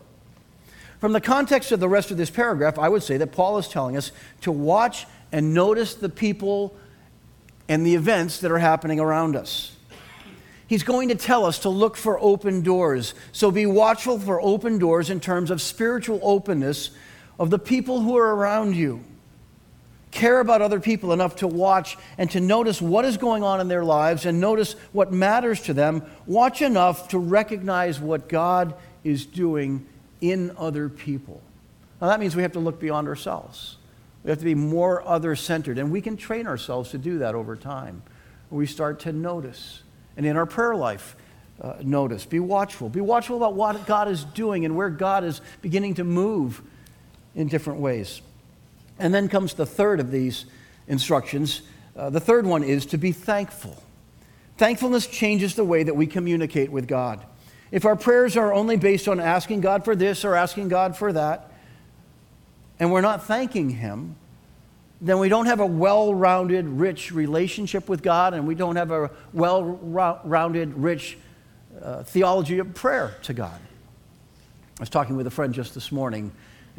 From 0.99 1.13
the 1.13 1.21
context 1.21 1.71
of 1.71 1.79
the 1.79 1.89
rest 1.89 2.11
of 2.11 2.17
this 2.17 2.29
paragraph, 2.29 2.77
I 2.77 2.89
would 2.89 3.03
say 3.03 3.17
that 3.17 3.31
Paul 3.31 3.57
is 3.57 3.67
telling 3.67 3.97
us 3.97 4.11
to 4.41 4.51
watch 4.51 5.07
and 5.31 5.53
notice 5.53 5.95
the 5.95 6.09
people 6.09 6.75
and 7.67 7.85
the 7.85 7.95
events 7.95 8.41
that 8.41 8.51
are 8.51 8.59
happening 8.59 8.99
around 8.99 9.35
us. 9.35 9.75
He's 10.67 10.83
going 10.83 11.09
to 11.09 11.15
tell 11.15 11.45
us 11.45 11.59
to 11.59 11.69
look 11.69 11.97
for 11.97 12.19
open 12.19 12.61
doors. 12.61 13.13
So 13.31 13.51
be 13.51 13.65
watchful 13.65 14.19
for 14.19 14.41
open 14.41 14.77
doors 14.77 15.09
in 15.09 15.19
terms 15.19 15.51
of 15.51 15.61
spiritual 15.61 16.19
openness 16.21 16.91
of 17.39 17.49
the 17.49 17.59
people 17.59 18.01
who 18.01 18.17
are 18.17 18.35
around 18.35 18.75
you 18.75 19.03
care 20.11 20.39
about 20.39 20.61
other 20.61 20.79
people 20.79 21.13
enough 21.13 21.37
to 21.37 21.47
watch 21.47 21.97
and 22.17 22.29
to 22.31 22.39
notice 22.39 22.81
what 22.81 23.05
is 23.05 23.17
going 23.17 23.43
on 23.43 23.59
in 23.61 23.67
their 23.67 23.83
lives 23.83 24.25
and 24.25 24.39
notice 24.39 24.73
what 24.91 25.11
matters 25.11 25.61
to 25.63 25.73
them, 25.73 26.03
watch 26.25 26.61
enough 26.61 27.07
to 27.09 27.17
recognize 27.17 27.99
what 27.99 28.29
God 28.29 28.75
is 29.03 29.25
doing 29.25 29.85
in 30.19 30.51
other 30.57 30.89
people. 30.89 31.41
Now, 31.99 32.07
that 32.07 32.19
means 32.19 32.35
we 32.35 32.43
have 32.43 32.53
to 32.53 32.59
look 32.59 32.79
beyond 32.79 33.07
ourselves. 33.07 33.77
We 34.23 34.29
have 34.29 34.39
to 34.39 34.45
be 34.45 34.55
more 34.55 35.07
other 35.07 35.35
centered, 35.35 35.77
and 35.79 35.91
we 35.91 36.01
can 36.01 36.17
train 36.17 36.45
ourselves 36.45 36.91
to 36.91 36.97
do 36.97 37.19
that 37.19 37.33
over 37.33 37.55
time. 37.55 38.03
We 38.49 38.65
start 38.65 38.99
to 39.01 39.13
notice. 39.13 39.81
And 40.17 40.25
in 40.25 40.35
our 40.35 40.45
prayer 40.45 40.75
life, 40.75 41.15
uh, 41.61 41.75
notice. 41.81 42.25
Be 42.25 42.39
watchful. 42.39 42.89
Be 42.89 43.01
watchful 43.01 43.37
about 43.37 43.53
what 43.53 43.85
God 43.85 44.07
is 44.07 44.23
doing 44.23 44.65
and 44.65 44.75
where 44.75 44.89
God 44.89 45.23
is 45.23 45.41
beginning 45.61 45.95
to 45.95 46.03
move 46.03 46.61
in 47.35 47.47
different 47.47 47.79
ways. 47.79 48.21
And 48.99 49.13
then 49.13 49.27
comes 49.27 49.53
the 49.53 49.65
third 49.65 49.99
of 49.99 50.11
these 50.11 50.45
instructions. 50.87 51.61
Uh, 51.95 52.09
the 52.09 52.19
third 52.19 52.45
one 52.45 52.63
is 52.63 52.85
to 52.87 52.97
be 52.97 53.11
thankful. 53.11 53.81
Thankfulness 54.57 55.07
changes 55.07 55.55
the 55.55 55.63
way 55.63 55.83
that 55.83 55.95
we 55.95 56.05
communicate 56.05 56.71
with 56.71 56.87
God. 56.87 57.25
If 57.71 57.85
our 57.85 57.95
prayers 57.95 58.35
are 58.35 58.53
only 58.53 58.75
based 58.75 59.07
on 59.07 59.19
asking 59.19 59.61
God 59.61 59.85
for 59.85 59.95
this 59.95 60.25
or 60.25 60.35
asking 60.35 60.67
God 60.67 60.95
for 60.95 61.13
that, 61.13 61.51
and 62.79 62.91
we're 62.91 63.01
not 63.01 63.23
thanking 63.23 63.69
Him, 63.69 64.15
then 64.99 65.17
we 65.19 65.29
don't 65.29 65.47
have 65.47 65.59
a 65.59 65.65
well 65.65 66.13
rounded, 66.13 66.67
rich 66.67 67.11
relationship 67.11 67.89
with 67.89 68.03
God, 68.03 68.33
and 68.33 68.45
we 68.45 68.55
don't 68.55 68.75
have 68.75 68.91
a 68.91 69.09
well 69.33 69.63
rounded, 69.63 70.73
rich 70.75 71.17
uh, 71.81 72.03
theology 72.03 72.59
of 72.59 72.73
prayer 72.73 73.15
to 73.23 73.33
God. 73.33 73.59
I 74.79 74.81
was 74.81 74.89
talking 74.89 75.15
with 75.15 75.27
a 75.27 75.31
friend 75.31 75.53
just 75.53 75.73
this 75.73 75.91
morning 75.91 76.31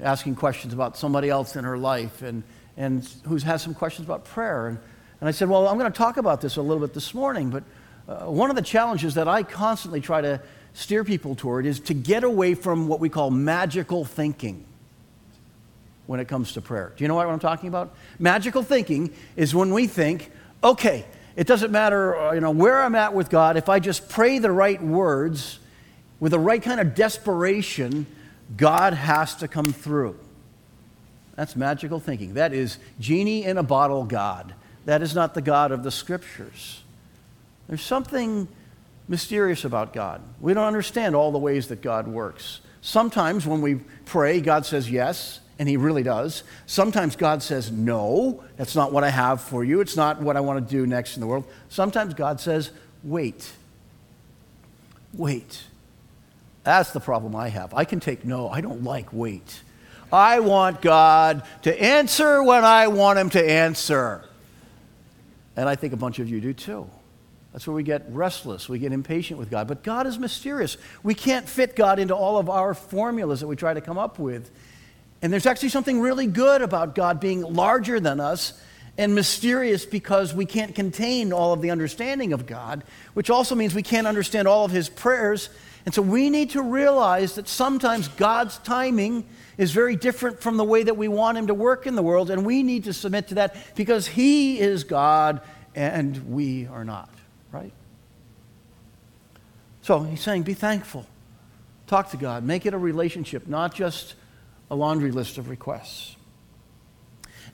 asking 0.03 0.35
questions 0.35 0.75
about 0.75 0.97
somebody 0.97 1.29
else 1.29 1.57
in 1.57 1.65
her 1.65 1.79
life 1.79 2.23
and, 2.23 2.43
and 2.77 3.09
who 3.25 3.37
has 3.37 3.63
some 3.63 3.75
questions 3.75 4.07
about 4.07 4.25
prayer. 4.25 4.69
And, 4.69 4.79
and 5.21 5.29
I 5.29 5.33
said, 5.33 5.49
Well, 5.49 5.69
I'm 5.69 5.79
going 5.79 5.91
to 5.91 5.97
talk 5.97 6.17
about 6.17 6.41
this 6.41 6.57
a 6.57 6.63
little 6.63 6.85
bit 6.85 6.95
this 6.95 7.15
morning, 7.15 7.51
but 7.51 7.65
uh, 8.09 8.31
one 8.31 8.51
of 8.51 8.57
the 8.57 8.63
challenges 8.63 9.15
that 9.15 9.29
I 9.29 9.43
constantly 9.43 10.01
try 10.01 10.21
to 10.21 10.41
steer 10.75 11.05
people 11.05 11.35
toward 11.35 11.67
is 11.67 11.81
to 11.81 11.95
get 11.95 12.25
away 12.25 12.55
from 12.55 12.89
what 12.89 13.01
we 13.01 13.09
call 13.09 13.31
magical 13.31 14.05
thinking 14.05 14.65
when 16.07 16.19
it 16.19 16.27
comes 16.27 16.53
to 16.55 16.61
prayer. 16.61 16.93
Do 16.97 17.05
you 17.05 17.09
know 17.09 17.15
what 17.15 17.27
I'm 17.29 17.39
talking 17.39 17.69
about? 17.69 17.95
Magical 18.19 18.63
thinking 18.63 19.15
is 19.37 19.55
when 19.55 19.73
we 19.73 19.87
think, 19.87 20.31
okay, 20.65 21.05
it 21.37 21.47
doesn't 21.47 21.71
matter 21.71 22.17
uh, 22.17 22.33
you 22.33 22.41
know, 22.41 22.51
where 22.51 22.83
I'm 22.83 22.95
at 22.95 23.15
with 23.15 23.31
God, 23.31 23.57
if 23.57 23.69
I 23.69 23.79
just 23.79 24.09
pray 24.09 24.39
the 24.39 24.51
right 24.51 24.83
words 24.83 25.59
with 26.21 26.33
the 26.33 26.39
right 26.39 26.63
kind 26.63 26.81
of 26.81 26.95
desperation, 26.95 28.07
God 28.57 28.95
has 28.95 29.35
to 29.37 29.49
come 29.49 29.73
through. 29.73 30.19
That's 31.37 31.57
magical 31.57 31.99
thinking. 31.99 32.35
That 32.35 32.53
is 32.53 32.79
genie 33.01 33.45
in 33.45 33.59
a 33.59 33.63
bottle 33.63 34.05
God. 34.05 34.55
That 34.85 35.03
is 35.03 35.15
not 35.15 35.35
the 35.35 35.43
God 35.43 35.73
of 35.73 35.83
the 35.83 35.91
scriptures. 35.91 36.83
There's 37.69 37.83
something 37.83 38.49
mysterious 39.09 39.65
about 39.65 39.93
God. 39.93 40.21
We 40.41 40.55
don't 40.55 40.67
understand 40.67 41.15
all 41.15 41.33
the 41.33 41.39
ways 41.39 41.69
that 41.69 41.83
God 41.83 42.07
works. 42.07 42.61
Sometimes 42.81 43.47
when 43.47 43.63
we 43.63 43.77
pray, 44.05 44.41
God 44.41 44.67
says 44.67 44.91
yes, 44.91 45.41
and 45.59 45.69
He 45.69 45.77
really 45.77 46.03
does. 46.03 46.43
Sometimes 46.67 47.15
God 47.17 47.43
says 47.43 47.71
no, 47.71 48.43
that's 48.57 48.75
not 48.75 48.93
what 48.93 49.05
I 49.05 49.11
have 49.11 49.41
for 49.41 49.65
you. 49.65 49.81
It's 49.81 49.97
not 49.97 50.21
what 50.21 50.37
I 50.37 50.41
want 50.41 50.67
to 50.67 50.75
do 50.75 50.87
next 50.87 51.17
in 51.17 51.21
the 51.21 51.27
world. 51.27 51.45
Sometimes 51.69 52.15
God 52.15 52.41
says 52.41 52.71
wait. 53.05 53.53
Wait. 55.15 55.63
That's 56.65 56.93
the 56.93 57.01
problem 57.01 57.35
I 57.35 57.49
have. 57.49 57.75
I 57.75 57.85
can 57.85 58.01
take 58.01 58.25
no. 58.25 58.49
I 58.49 58.61
don't 58.61 58.85
like 58.85 59.13
wait. 59.13 59.63
I 60.13 60.41
want 60.41 60.83
God 60.83 61.43
to 61.63 61.83
answer 61.83 62.43
when 62.43 62.65
I 62.65 62.89
want 62.89 63.19
Him 63.19 63.31
to 63.31 63.51
answer. 63.51 64.25
And 65.57 65.69
I 65.69 65.75
think 65.75 65.93
a 65.93 65.97
bunch 65.97 66.19
of 66.19 66.29
you 66.29 66.41
do 66.41 66.53
too. 66.53 66.89
That's 67.53 67.67
where 67.67 67.75
we 67.75 67.83
get 67.83 68.07
restless. 68.09 68.69
We 68.69 68.79
get 68.79 68.93
impatient 68.93 69.39
with 69.39 69.51
God. 69.51 69.69
But 69.69 69.83
God 69.83 70.07
is 70.07 70.19
mysterious. 70.19 70.79
We 71.03 71.15
can't 71.15 71.49
fit 71.49 71.77
God 71.77 71.99
into 71.99 72.15
all 72.15 72.39
of 72.39 72.49
our 72.49 72.73
formulas 72.75 73.41
that 73.41 73.47
we 73.47 73.57
try 73.57 73.75
to 73.75 73.81
come 73.81 73.99
up 73.99 74.19
with. 74.19 74.51
And 75.21 75.33
there's 75.33 75.47
actually 75.47 75.69
something 75.69 76.01
really 76.01 76.27
good 76.27 76.63
about 76.63 76.95
God 76.95 77.21
being 77.21 77.43
larger 77.43 78.01
than 78.01 78.21
us 78.21 78.61
and 78.99 79.15
mysterious 79.15 79.85
because 79.85 80.35
we 80.35 80.47
can't 80.47 80.75
contain 80.75 81.33
all 81.33 81.53
of 81.53 81.63
the 81.63 81.71
understanding 81.71 82.33
of 82.33 82.47
God, 82.47 82.85
which 83.15 83.31
also 83.31 83.55
means 83.55 83.75
we 83.75 83.83
can't 83.83 84.07
understand 84.07 84.49
all 84.49 84.65
of 84.65 84.71
His 84.71 84.89
prayers 84.89 85.49
and 85.85 85.95
so 85.95 86.03
we 86.03 86.31
need 86.31 86.51
to 86.51 86.63
realize 86.63 87.35
that 87.35 87.49
sometimes 87.49 88.09
God's 88.09 88.59
timing 88.59 89.25
is 89.59 89.73
very 89.73 89.97
different 89.97 90.41
from 90.41 90.57
the 90.57 90.65
way 90.65 90.85
that 90.85 90.97
we 90.97 91.09
want 91.09 91.39
Him 91.39 91.49
to 91.49 91.55
work 91.55 91.87
in 91.87 91.97
the 91.97 92.03
world, 92.03 92.31
and 92.31 92.47
we 92.47 92.63
need 92.63 92.85
to 92.85 92.93
submit 92.93 93.29
to 93.29 93.35
that 93.37 93.57
because 93.75 94.07
He 94.07 94.61
is 94.61 94.85
God 94.85 95.41
and 95.75 96.33
we 96.33 96.67
are 96.67 96.85
not, 96.85 97.11
right? 97.51 97.73
So 99.83 100.01
He's 100.01 100.21
saying, 100.21 100.43
be 100.43 100.55
thankful. 100.55 101.07
Talk 101.89 102.11
to 102.11 102.17
God. 102.17 102.45
Make 102.45 102.65
it 102.65 102.75
a 102.75 102.79
relationship, 102.79 103.49
not 103.49 103.75
just 103.75 104.15
a 104.71 104.77
laundry 104.77 105.11
list 105.11 105.37
of 105.37 105.49
requests. 105.49 106.17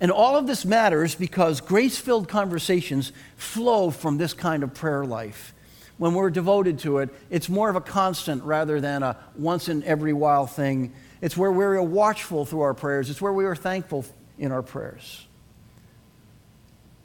And 0.01 0.13
all 0.13 0.37
of 0.37 0.47
this 0.47 0.65
matters 0.65 1.15
because 1.15 1.61
grace 1.61 1.99
filled 1.99 2.29
conversations 2.29 3.13
flow 3.37 3.91
from 3.91 4.19
this 4.19 4.35
kind 4.35 4.63
of 4.63 4.75
prayer 4.75 5.05
life 5.05 5.55
when 5.99 6.15
we're 6.15 6.31
devoted 6.31 6.79
to 6.81 6.99
it, 6.99 7.11
it's 7.29 7.49
more 7.49 7.69
of 7.69 7.77
a 7.77 7.81
constant 7.81 8.43
rather 8.45 8.81
than 8.81 9.03
a 9.03 9.17
once 9.37 9.69
in 9.69 9.83
every 9.83 10.13
while 10.13 10.47
thing. 10.47 10.93
It's 11.21 11.37
where 11.37 11.53
we're 11.53 11.83
watchful 11.83 12.47
through 12.47 12.61
our 12.63 12.75
prayers, 12.75 13.11
it's 13.11 13.21
where 13.21 13.33
we 13.33 13.45
are 13.45 13.57
thankful 13.57 14.05
in 14.39 14.53
our 14.53 14.63
prayers. 14.63 15.27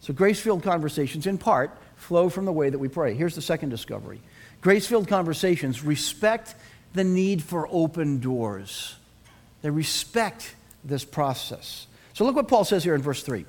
So, 0.01 0.13
grace 0.13 0.39
filled 0.39 0.63
conversations, 0.63 1.27
in 1.27 1.38
part, 1.38 1.77
flow 1.95 2.29
from 2.29 2.45
the 2.45 2.51
way 2.51 2.69
that 2.69 2.77
we 2.77 2.88
pray. 2.88 3.13
Here's 3.13 3.35
the 3.35 3.41
second 3.41 3.69
discovery 3.69 4.21
grace 4.62 4.85
filled 4.85 5.07
conversations 5.07 5.83
respect 5.83 6.55
the 6.93 7.03
need 7.03 7.41
for 7.41 7.67
open 7.71 8.19
doors, 8.19 8.95
they 9.62 9.71
respect 9.71 10.55
this 10.83 11.03
process. 11.03 11.88
So, 12.13 12.25
look 12.25 12.35
what 12.35 12.47
Paul 12.47 12.63
says 12.63 12.83
here 12.83 12.93
in 12.93 13.01
verse 13.01 13.23
3. 13.23 13.45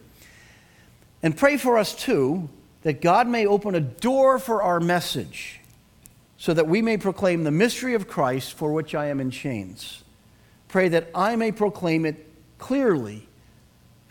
And 1.23 1.37
pray 1.37 1.57
for 1.57 1.77
us 1.77 1.95
too 1.95 2.49
that 2.85 3.03
God 3.03 3.27
may 3.27 3.47
open 3.47 3.75
a 3.75 3.81
door 3.81 4.39
for 4.39 4.63
our 4.63 4.79
message. 4.79 5.61
so 6.45 6.53
that 6.53 6.69
we 6.69 6.83
may 6.83 6.99
proclaim 6.99 7.45
the 7.45 7.51
mystery 7.51 7.95
of 7.95 8.07
Christ 8.07 8.53
for 8.53 8.71
which 8.71 8.95
I 8.95 9.07
am 9.07 9.19
in 9.19 9.31
chains. 9.31 10.05
Pray 10.69 10.89
that 10.89 11.09
I 11.15 11.37
may 11.37 11.53
proclaim 11.53 12.05
it 12.05 12.31
clearly 12.59 13.27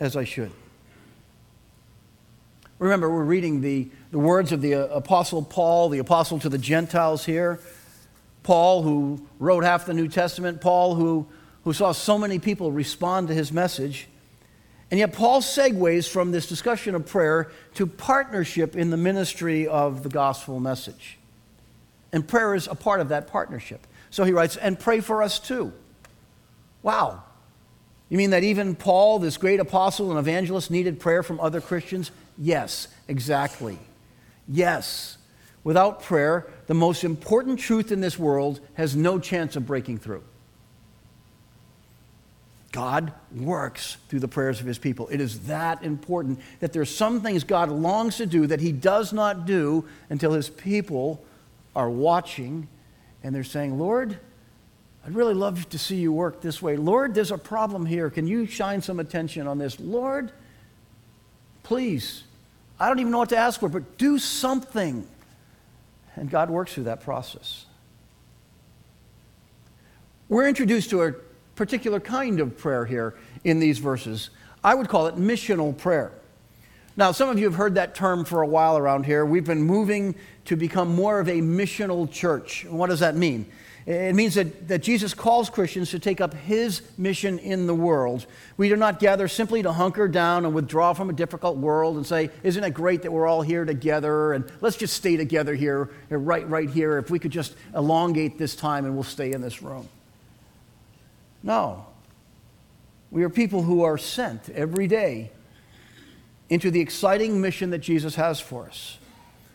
as 0.00 0.16
I 0.16 0.24
should. 0.24 0.50
Remember, 2.80 3.08
we're 3.08 3.22
reading 3.22 3.60
the, 3.60 3.88
the 4.10 4.18
words 4.18 4.50
of 4.50 4.62
the 4.62 4.74
uh, 4.74 4.86
Apostle 4.86 5.42
Paul, 5.42 5.90
the 5.90 6.00
apostle 6.00 6.40
to 6.40 6.48
the 6.48 6.58
Gentiles 6.58 7.24
here. 7.24 7.60
Paul, 8.42 8.82
who 8.82 9.24
wrote 9.38 9.62
half 9.62 9.86
the 9.86 9.94
New 9.94 10.08
Testament, 10.08 10.60
Paul, 10.60 10.96
who, 10.96 11.28
who 11.62 11.72
saw 11.72 11.92
so 11.92 12.18
many 12.18 12.40
people 12.40 12.72
respond 12.72 13.28
to 13.28 13.34
his 13.34 13.52
message. 13.52 14.08
And 14.94 15.00
yet, 15.00 15.12
Paul 15.12 15.40
segues 15.40 16.08
from 16.08 16.30
this 16.30 16.46
discussion 16.46 16.94
of 16.94 17.04
prayer 17.04 17.50
to 17.74 17.84
partnership 17.84 18.76
in 18.76 18.90
the 18.90 18.96
ministry 18.96 19.66
of 19.66 20.04
the 20.04 20.08
gospel 20.08 20.60
message. 20.60 21.18
And 22.12 22.28
prayer 22.28 22.54
is 22.54 22.68
a 22.68 22.76
part 22.76 23.00
of 23.00 23.08
that 23.08 23.26
partnership. 23.26 23.88
So 24.10 24.22
he 24.22 24.30
writes, 24.30 24.56
and 24.56 24.78
pray 24.78 25.00
for 25.00 25.20
us 25.20 25.40
too. 25.40 25.72
Wow. 26.84 27.24
You 28.08 28.18
mean 28.18 28.30
that 28.30 28.44
even 28.44 28.76
Paul, 28.76 29.18
this 29.18 29.36
great 29.36 29.58
apostle 29.58 30.10
and 30.10 30.18
evangelist, 30.20 30.70
needed 30.70 31.00
prayer 31.00 31.24
from 31.24 31.40
other 31.40 31.60
Christians? 31.60 32.12
Yes, 32.38 32.86
exactly. 33.08 33.80
Yes. 34.46 35.18
Without 35.64 36.04
prayer, 36.04 36.46
the 36.68 36.74
most 36.74 37.02
important 37.02 37.58
truth 37.58 37.90
in 37.90 38.00
this 38.00 38.16
world 38.16 38.60
has 38.74 38.94
no 38.94 39.18
chance 39.18 39.56
of 39.56 39.66
breaking 39.66 39.98
through. 39.98 40.22
God 42.74 43.12
works 43.32 43.98
through 44.08 44.18
the 44.18 44.26
prayers 44.26 44.58
of 44.58 44.66
his 44.66 44.78
people. 44.78 45.06
It 45.06 45.20
is 45.20 45.42
that 45.42 45.84
important 45.84 46.40
that 46.58 46.72
there's 46.72 46.92
some 46.92 47.20
things 47.20 47.44
God 47.44 47.68
longs 47.68 48.16
to 48.16 48.26
do 48.26 48.48
that 48.48 48.60
he 48.60 48.72
does 48.72 49.12
not 49.12 49.46
do 49.46 49.84
until 50.10 50.32
his 50.32 50.50
people 50.50 51.24
are 51.76 51.88
watching 51.88 52.66
and 53.22 53.32
they're 53.32 53.44
saying, 53.44 53.78
Lord, 53.78 54.18
I'd 55.06 55.14
really 55.14 55.34
love 55.34 55.68
to 55.68 55.78
see 55.78 55.94
you 55.94 56.12
work 56.12 56.40
this 56.40 56.60
way. 56.60 56.76
Lord, 56.76 57.14
there's 57.14 57.30
a 57.30 57.38
problem 57.38 57.86
here. 57.86 58.10
Can 58.10 58.26
you 58.26 58.44
shine 58.44 58.82
some 58.82 58.98
attention 58.98 59.46
on 59.46 59.56
this? 59.56 59.78
Lord, 59.78 60.32
please. 61.62 62.24
I 62.80 62.88
don't 62.88 62.98
even 62.98 63.12
know 63.12 63.18
what 63.18 63.28
to 63.28 63.36
ask 63.36 63.60
for, 63.60 63.68
but 63.68 63.98
do 63.98 64.18
something. 64.18 65.06
And 66.16 66.28
God 66.28 66.50
works 66.50 66.74
through 66.74 66.84
that 66.84 67.02
process. 67.02 67.66
We're 70.28 70.48
introduced 70.48 70.90
to 70.90 71.02
a 71.02 71.14
particular 71.56 72.00
kind 72.00 72.40
of 72.40 72.56
prayer 72.58 72.84
here 72.84 73.14
in 73.44 73.60
these 73.60 73.78
verses. 73.78 74.30
I 74.62 74.74
would 74.74 74.88
call 74.88 75.06
it 75.06 75.16
missional 75.16 75.76
prayer. 75.76 76.12
Now, 76.96 77.12
some 77.12 77.28
of 77.28 77.38
you 77.38 77.46
have 77.46 77.56
heard 77.56 77.74
that 77.74 77.94
term 77.94 78.24
for 78.24 78.42
a 78.42 78.46
while 78.46 78.78
around 78.78 79.04
here. 79.04 79.26
We've 79.26 79.44
been 79.44 79.62
moving 79.62 80.14
to 80.44 80.56
become 80.56 80.94
more 80.94 81.18
of 81.18 81.28
a 81.28 81.40
missional 81.40 82.10
church. 82.10 82.64
What 82.68 82.88
does 82.88 83.00
that 83.00 83.16
mean? 83.16 83.46
It 83.86 84.14
means 84.14 84.34
that, 84.36 84.68
that 84.68 84.82
Jesus 84.82 85.12
calls 85.12 85.50
Christians 85.50 85.90
to 85.90 85.98
take 85.98 86.20
up 86.22 86.32
his 86.32 86.80
mission 86.96 87.38
in 87.38 87.66
the 87.66 87.74
world. 87.74 88.24
We 88.56 88.70
do 88.70 88.76
not 88.76 88.98
gather 88.98 89.28
simply 89.28 89.62
to 89.62 89.72
hunker 89.72 90.08
down 90.08 90.46
and 90.46 90.54
withdraw 90.54 90.94
from 90.94 91.10
a 91.10 91.12
difficult 91.12 91.58
world 91.58 91.96
and 91.96 92.06
say, 92.06 92.30
Isn't 92.42 92.64
it 92.64 92.70
great 92.70 93.02
that 93.02 93.12
we're 93.12 93.26
all 93.26 93.42
here 93.42 93.66
together? 93.66 94.32
And 94.32 94.50
let's 94.62 94.78
just 94.78 94.94
stay 94.94 95.18
together 95.18 95.54
here, 95.54 95.90
right, 96.08 96.48
right 96.48 96.70
here. 96.70 96.96
If 96.96 97.10
we 97.10 97.18
could 97.18 97.32
just 97.32 97.54
elongate 97.74 98.38
this 98.38 98.56
time 98.56 98.86
and 98.86 98.94
we'll 98.94 99.02
stay 99.02 99.32
in 99.32 99.42
this 99.42 99.60
room. 99.60 99.86
No. 101.44 101.84
We 103.10 103.22
are 103.22 103.28
people 103.28 103.62
who 103.62 103.82
are 103.82 103.98
sent 103.98 104.48
every 104.48 104.88
day 104.88 105.30
into 106.48 106.70
the 106.70 106.80
exciting 106.80 107.40
mission 107.40 107.70
that 107.70 107.78
Jesus 107.78 108.16
has 108.16 108.40
for 108.40 108.66
us. 108.66 108.98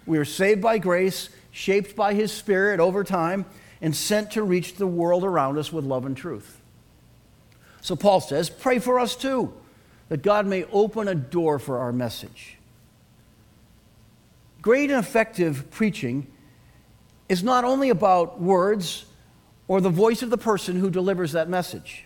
We 0.05 0.17
are 0.19 0.25
saved 0.25 0.61
by 0.61 0.77
grace, 0.77 1.29
shaped 1.51 1.95
by 1.95 2.13
His 2.13 2.31
Spirit 2.31 2.79
over 2.79 3.03
time, 3.03 3.45
and 3.81 3.95
sent 3.95 4.31
to 4.31 4.43
reach 4.43 4.75
the 4.75 4.87
world 4.87 5.23
around 5.23 5.57
us 5.57 5.73
with 5.73 5.83
love 5.83 6.05
and 6.05 6.15
truth. 6.15 6.61
So 7.81 7.95
Paul 7.95 8.21
says, 8.21 8.49
pray 8.49 8.79
for 8.79 8.99
us 8.99 9.15
too, 9.15 9.53
that 10.09 10.21
God 10.21 10.45
may 10.45 10.65
open 10.65 11.07
a 11.07 11.15
door 11.15 11.57
for 11.57 11.79
our 11.79 11.91
message. 11.91 12.57
Great 14.61 14.91
and 14.91 14.99
effective 14.99 15.71
preaching 15.71 16.27
is 17.29 17.43
not 17.43 17.63
only 17.63 17.89
about 17.89 18.39
words 18.39 19.05
or 19.69 19.79
the 19.79 19.89
voice 19.89 20.23
of 20.23 20.31
the 20.31 20.37
person 20.37 20.79
who 20.79 20.89
delivers 20.89 21.31
that 21.33 21.47
message. 21.47 22.05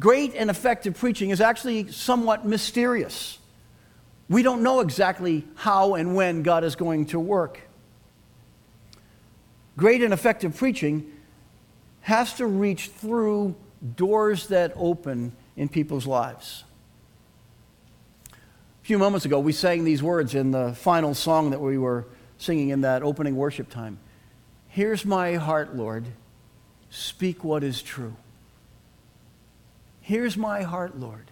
Great 0.00 0.34
and 0.34 0.50
effective 0.50 0.98
preaching 0.98 1.30
is 1.30 1.40
actually 1.40 1.90
somewhat 1.92 2.44
mysterious. 2.44 3.38
We 4.28 4.42
don't 4.42 4.64
know 4.64 4.80
exactly 4.80 5.44
how 5.54 5.94
and 5.94 6.16
when 6.16 6.42
God 6.42 6.64
is 6.64 6.74
going 6.74 7.06
to 7.06 7.20
work. 7.20 7.60
Great 9.76 10.02
and 10.02 10.12
effective 10.12 10.56
preaching 10.56 11.12
has 12.00 12.34
to 12.34 12.46
reach 12.46 12.88
through 12.88 13.54
doors 13.94 14.48
that 14.48 14.72
open 14.74 15.32
in 15.56 15.68
people's 15.68 16.06
lives. 16.06 16.64
A 18.32 18.86
few 18.86 18.98
moments 18.98 19.24
ago, 19.24 19.38
we 19.38 19.52
sang 19.52 19.84
these 19.84 20.02
words 20.02 20.34
in 20.34 20.50
the 20.50 20.74
final 20.74 21.14
song 21.14 21.50
that 21.50 21.60
we 21.60 21.78
were 21.78 22.06
singing 22.38 22.70
in 22.70 22.80
that 22.80 23.04
opening 23.04 23.36
worship 23.36 23.70
time. 23.70 24.00
Here's 24.66 25.04
my 25.04 25.34
heart, 25.34 25.76
Lord. 25.76 26.06
Speak 26.94 27.42
what 27.44 27.62
is 27.62 27.82
true. 27.82 28.16
Here's 30.00 30.36
my 30.36 30.62
heart, 30.62 30.98
Lord 30.98 31.30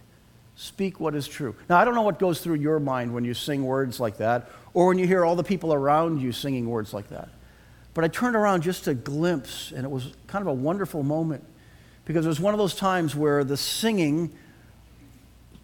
speak 0.55 0.99
what 0.99 1.15
is 1.15 1.27
true. 1.27 1.55
Now, 1.69 1.77
I 1.77 1.85
don't 1.85 1.95
know 1.95 2.03
what 2.03 2.19
goes 2.19 2.41
through 2.41 2.55
your 2.55 2.79
mind 2.79 3.13
when 3.13 3.25
you 3.25 3.33
sing 3.33 3.65
words 3.65 3.99
like 3.99 4.17
that, 4.17 4.49
or 4.73 4.87
when 4.87 4.99
you 4.99 5.07
hear 5.07 5.25
all 5.25 5.35
the 5.35 5.43
people 5.43 5.73
around 5.73 6.21
you 6.21 6.31
singing 6.31 6.69
words 6.69 6.93
like 6.93 7.09
that. 7.09 7.29
But 7.93 8.03
I 8.03 8.07
turned 8.07 8.35
around 8.35 8.61
just 8.61 8.85
to 8.85 8.93
glimpse, 8.93 9.71
and 9.71 9.85
it 9.85 9.89
was 9.89 10.13
kind 10.27 10.41
of 10.41 10.47
a 10.47 10.53
wonderful 10.53 11.03
moment 11.03 11.43
because 12.05 12.25
it 12.25 12.29
was 12.29 12.39
one 12.39 12.53
of 12.53 12.57
those 12.57 12.75
times 12.75 13.15
where 13.15 13.43
the 13.43 13.57
singing 13.57 14.31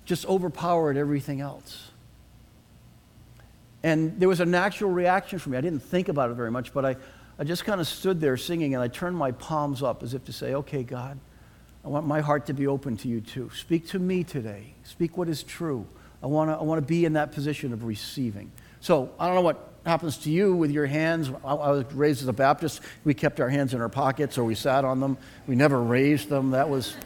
just 0.05 0.25
overpowered 0.25 0.97
everything 0.97 1.41
else. 1.41 1.91
And 3.83 4.19
there 4.19 4.27
was 4.27 4.39
a 4.39 4.45
natural 4.45 4.91
reaction 4.91 5.39
from 5.39 5.53
me. 5.53 5.57
I 5.57 5.61
didn't 5.61 5.83
think 5.83 6.09
about 6.09 6.29
it 6.29 6.33
very 6.33 6.51
much, 6.51 6.73
but 6.73 6.85
I, 6.85 6.95
I 7.39 7.45
just 7.45 7.63
kind 7.63 7.79
of 7.79 7.87
stood 7.87 8.19
there 8.19 8.35
singing 8.35 8.73
and 8.75 8.83
I 8.83 8.89
turned 8.89 9.15
my 9.15 9.31
palms 9.31 9.81
up 9.81 10.03
as 10.03 10.13
if 10.13 10.25
to 10.25 10.33
say, 10.33 10.55
okay, 10.55 10.83
God, 10.83 11.17
I 11.85 11.87
want 11.87 12.05
my 12.05 12.19
heart 12.19 12.47
to 12.47 12.53
be 12.53 12.67
open 12.67 12.97
to 12.97 13.07
you 13.07 13.21
too. 13.21 13.49
Speak 13.55 13.87
to 13.89 13.99
me 13.99 14.25
today. 14.25 14.73
Speak 14.83 15.17
what 15.17 15.29
is 15.29 15.41
true. 15.43 15.87
I 16.21 16.27
want 16.27 16.49
to 16.49 16.57
I 16.57 16.63
wanna 16.63 16.81
be 16.81 17.05
in 17.05 17.13
that 17.13 17.31
position 17.31 17.71
of 17.71 17.85
receiving. 17.85 18.51
So 18.81 19.11
I 19.17 19.25
don't 19.25 19.35
know 19.35 19.41
what 19.41 19.71
happens 19.85 20.17
to 20.19 20.29
you 20.29 20.53
with 20.53 20.71
your 20.71 20.85
hands. 20.85 21.31
I, 21.45 21.53
I 21.53 21.71
was 21.71 21.85
raised 21.93 22.21
as 22.21 22.27
a 22.27 22.33
Baptist. 22.33 22.81
We 23.05 23.13
kept 23.13 23.39
our 23.39 23.47
hands 23.47 23.73
in 23.73 23.79
our 23.79 23.87
pockets 23.87 24.37
or 24.37 24.43
we 24.43 24.53
sat 24.53 24.83
on 24.83 24.99
them. 24.99 25.17
We 25.47 25.55
never 25.55 25.81
raised 25.81 26.27
them. 26.27 26.51
That 26.51 26.69
was 26.69 26.97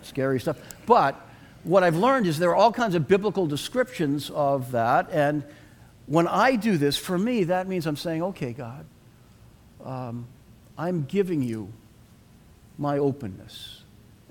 scary 0.00 0.40
stuff. 0.40 0.56
But 0.86 1.20
what 1.62 1.82
I've 1.82 1.96
learned 1.96 2.26
is 2.26 2.38
there 2.38 2.50
are 2.50 2.56
all 2.56 2.72
kinds 2.72 2.94
of 2.94 3.06
biblical 3.06 3.46
descriptions 3.46 4.30
of 4.30 4.72
that. 4.72 5.10
And 5.10 5.44
when 6.06 6.26
I 6.26 6.56
do 6.56 6.78
this, 6.78 6.96
for 6.96 7.18
me, 7.18 7.44
that 7.44 7.68
means 7.68 7.86
I'm 7.86 7.96
saying, 7.96 8.22
okay, 8.22 8.54
God, 8.54 8.86
um, 9.84 10.26
I'm 10.76 11.04
giving 11.04 11.42
you 11.42 11.68
my 12.78 12.98
openness 12.98 13.82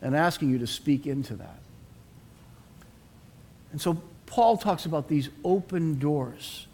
and 0.02 0.16
asking 0.16 0.50
you 0.50 0.60
to 0.60 0.68
speak 0.68 1.08
into 1.08 1.36
that. 1.36 1.60
And 3.72 3.80
so 3.80 4.02
Paul 4.26 4.58
talks 4.58 4.86
about 4.86 5.08
these 5.08 5.30
open 5.44 6.00
doors. 6.00 6.68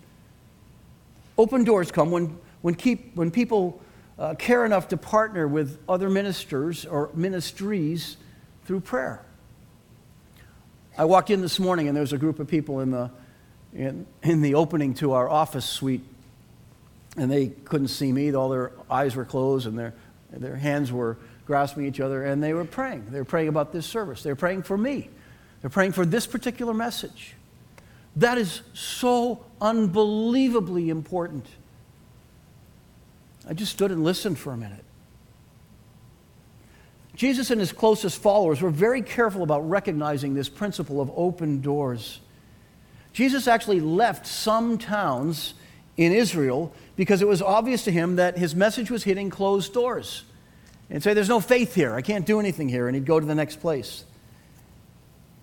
Open 1.38 1.64
doors 1.64 1.92
come 1.92 2.12
when, 2.12 2.38
when, 2.62 2.76
keep, 2.76 3.16
when 3.16 3.32
people 3.32 3.82
uh, 4.18 4.36
care 4.36 4.66
enough 4.66 4.90
to 4.90 4.98
partner 4.98 5.48
with 5.48 5.80
other 5.88 6.10
ministers 6.10 6.86
or 6.86 7.10
ministries 7.14 8.18
through 8.66 8.82
prayer. 8.82 9.24
I 10.98 11.06
walked 11.06 11.30
in 11.30 11.42
this 11.42 11.60
morning 11.60 11.88
and 11.88 11.96
there 11.96 12.02
was 12.02 12.12
a 12.12 12.18
group 12.18 12.40
of 12.40 12.48
people 12.48 12.82
in 12.82 12.92
the, 12.92 13.10
in, 13.74 14.06
in 14.22 14.42
the 14.42 14.56
opening 14.56 14.94
to 14.96 15.14
our 15.14 15.30
office 15.30 15.66
suite, 15.66 16.04
and 17.18 17.32
they 17.32 17.48
couldn't 17.48 17.88
see 17.88 18.12
me. 18.12 18.34
All 18.34 18.50
their 18.50 18.72
eyes 18.90 19.16
were 19.16 19.26
closed 19.26 19.68
and 19.68 19.78
their, 19.78 19.94
their 20.32 20.56
hands 20.56 20.92
were 20.92 21.18
grasping 21.46 21.86
each 21.86 22.00
other, 22.00 22.26
and 22.26 22.44
they 22.44 22.54
were 22.54 22.64
praying. 22.64 23.08
They 23.10 23.18
were 23.18 23.26
praying 23.26 23.48
about 23.48 23.72
this 23.72 23.88
service. 23.88 24.22
They 24.22 24.30
were 24.30 24.36
praying 24.36 24.64
for 24.64 24.78
me. 24.78 25.10
They're 25.62 25.70
praying 25.72 25.94
for 25.94 26.06
this 26.06 26.28
particular 26.28 26.76
message. 26.76 27.34
That 28.16 28.38
is 28.38 28.62
so 28.74 29.44
unbelievably 29.60 30.90
important. 30.90 31.48
I 33.48 33.54
just 33.54 33.72
stood 33.72 33.90
and 33.90 34.04
listened 34.04 34.38
for 34.38 34.54
a 34.54 34.58
minute. 34.58 34.84
Jesus 37.16 37.50
and 37.50 37.60
his 37.60 37.74
closest 37.74 38.22
followers 38.22 38.62
were 38.62 38.70
very 38.70 39.02
careful 39.02 39.42
about 39.42 39.68
recognizing 39.68 40.36
this 40.36 40.50
principle 40.50 41.02
of 41.02 41.12
open 41.16 41.62
doors. 41.62 42.20
Jesus 43.12 43.48
actually 43.48 43.82
left 43.82 44.28
some 44.28 44.78
towns 44.78 45.56
in 46.00 46.14
Israel 46.14 46.72
because 46.96 47.22
it 47.22 47.28
was 47.28 47.42
obvious 47.42 47.84
to 47.84 47.92
him 47.92 48.16
that 48.16 48.38
his 48.38 48.56
message 48.56 48.90
was 48.90 49.04
hitting 49.04 49.30
closed 49.30 49.74
doors 49.74 50.24
and 50.90 51.04
say, 51.04 51.14
There's 51.14 51.28
no 51.28 51.42
faith 51.42 51.76
here. 51.76 51.94
I 51.94 52.02
can't 52.02 52.26
do 52.26 52.40
anything 52.40 52.70
here. 52.70 52.88
And 52.88 52.96
he'd 52.96 53.06
go 53.06 53.20
to 53.20 53.26
the 53.26 53.36
next 53.36 53.58
place. 53.58 54.06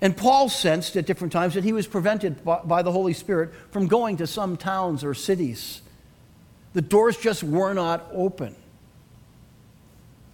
And 0.01 0.17
Paul 0.17 0.49
sensed 0.49 0.97
at 0.97 1.05
different 1.05 1.33
times 1.33 1.55
that 1.55 1.65
he 1.65 1.75
was 1.75 1.87
prevented 1.87 2.43
by, 2.43 2.83
the 2.83 2.93
Holy 2.93 3.13
Spirit 3.13 3.53
from 3.71 3.87
going 3.87 4.17
to 4.17 4.27
some 4.27 4.57
towns 4.57 5.05
or 5.05 5.13
cities. 5.13 5.83
The 6.73 6.83
doors 6.83 7.19
just 7.19 7.43
were 7.43 7.75
not 7.75 8.07
open. 8.13 8.55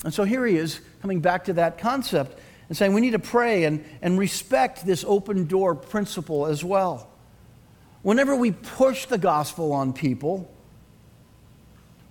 And 0.04 0.14
so 0.14 0.22
here 0.22 0.46
he 0.46 0.56
is 0.56 0.80
coming 1.00 1.20
back 1.20 1.44
to 1.44 1.52
that 1.54 1.78
concept 1.78 2.38
and 2.68 2.76
saying 2.76 2.92
we 2.92 3.00
need 3.00 3.12
to 3.12 3.18
pray 3.18 3.64
and, 3.64 3.85
and 4.02 4.18
respect 4.18 4.87
this 4.87 5.04
open 5.04 5.46
door 5.46 5.74
principle 5.74 6.46
as 6.46 6.62
well. 6.62 7.12
Whenever 8.03 8.35
we 8.35 8.51
push 8.51 9.07
the 9.07 9.19
gospel 9.19 9.73
on 9.73 9.93
people 9.93 10.51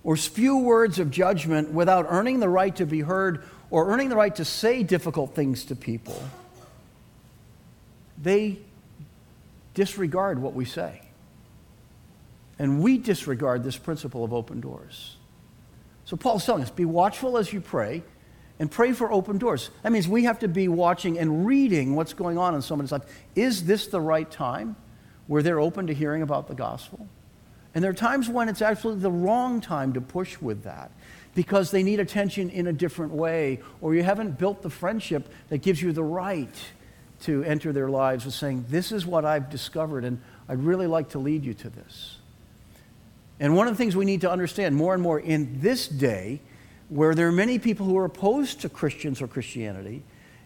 or 0.04 0.16
spew 0.16 0.58
words 0.58 0.98
of 0.98 1.10
judgment 1.10 1.70
without 1.72 2.06
earning 2.08 2.40
the 2.40 2.48
right 2.48 2.74
to 2.76 2.86
be 2.86 3.00
heard 3.00 3.44
or 3.70 3.90
earning 3.90 4.08
the 4.08 4.16
right 4.16 4.34
to 4.36 4.44
say 4.44 4.82
difficult 4.82 5.34
things 5.34 5.66
to 5.66 5.76
people, 5.76 6.22
they 8.20 8.58
disregard 9.74 10.38
what 10.38 10.54
we 10.54 10.64
say. 10.64 11.02
And 12.58 12.80
we 12.80 12.98
disregard 12.98 13.64
this 13.64 13.76
principle 13.76 14.24
of 14.24 14.32
open 14.32 14.60
doors. 14.60 15.16
So 16.04 16.16
Paul's 16.16 16.44
telling 16.44 16.62
us 16.62 16.70
be 16.70 16.84
watchful 16.84 17.38
as 17.38 17.52
you 17.52 17.60
pray 17.60 18.02
and 18.58 18.70
pray 18.70 18.92
for 18.92 19.10
open 19.12 19.38
doors. 19.38 19.70
That 19.82 19.92
means 19.92 20.06
we 20.06 20.24
have 20.24 20.38
to 20.40 20.48
be 20.48 20.68
watching 20.68 21.18
and 21.18 21.46
reading 21.46 21.96
what's 21.96 22.12
going 22.12 22.38
on 22.38 22.54
in 22.54 22.62
someone's 22.62 22.92
life. 22.92 23.02
Is 23.34 23.64
this 23.64 23.88
the 23.88 24.00
right 24.00 24.30
time 24.30 24.76
where 25.26 25.42
they're 25.42 25.60
open 25.60 25.86
to 25.86 25.94
hearing 25.94 26.22
about 26.22 26.48
the 26.48 26.54
gospel? 26.54 27.08
And 27.74 27.82
there 27.82 27.90
are 27.90 27.94
times 27.94 28.28
when 28.28 28.48
it's 28.48 28.62
absolutely 28.62 29.02
the 29.02 29.10
wrong 29.10 29.60
time 29.60 29.94
to 29.94 30.00
push 30.00 30.40
with 30.40 30.64
that 30.64 30.90
because 31.34 31.70
they 31.70 31.82
need 31.82 32.00
attention 32.00 32.50
in 32.50 32.66
a 32.66 32.72
different 32.72 33.12
way, 33.12 33.60
or 33.80 33.94
you 33.94 34.02
haven't 34.02 34.38
built 34.38 34.62
the 34.62 34.70
friendship 34.70 35.32
that 35.48 35.58
gives 35.58 35.80
you 35.80 35.92
the 35.92 36.04
right 36.04 36.54
to 37.22 37.42
enter 37.44 37.72
their 37.72 37.88
lives 37.88 38.24
with 38.24 38.34
saying, 38.34 38.66
This 38.68 38.92
is 38.92 39.06
what 39.06 39.24
I've 39.24 39.48
discovered, 39.48 40.04
and 40.04 40.20
I'd 40.48 40.62
really 40.62 40.86
like 40.86 41.10
to 41.10 41.18
lead 41.18 41.44
you 41.44 41.54
to 41.54 41.70
this. 41.70 42.18
And 43.40 43.56
one 43.56 43.66
of 43.66 43.72
the 43.72 43.78
things 43.78 43.96
we 43.96 44.04
need 44.04 44.20
to 44.20 44.30
understand 44.30 44.76
more 44.76 44.92
and 44.92 45.02
more 45.02 45.18
in 45.18 45.60
this 45.60 45.88
day, 45.88 46.40
where 46.90 47.14
there 47.14 47.28
are 47.28 47.32
many 47.32 47.58
people 47.58 47.86
who 47.86 47.96
are 47.96 48.04
opposed 48.04 48.60
to 48.60 48.68
Christians 48.68 49.22
or 49.22 49.26
Christianity, 49.26 50.02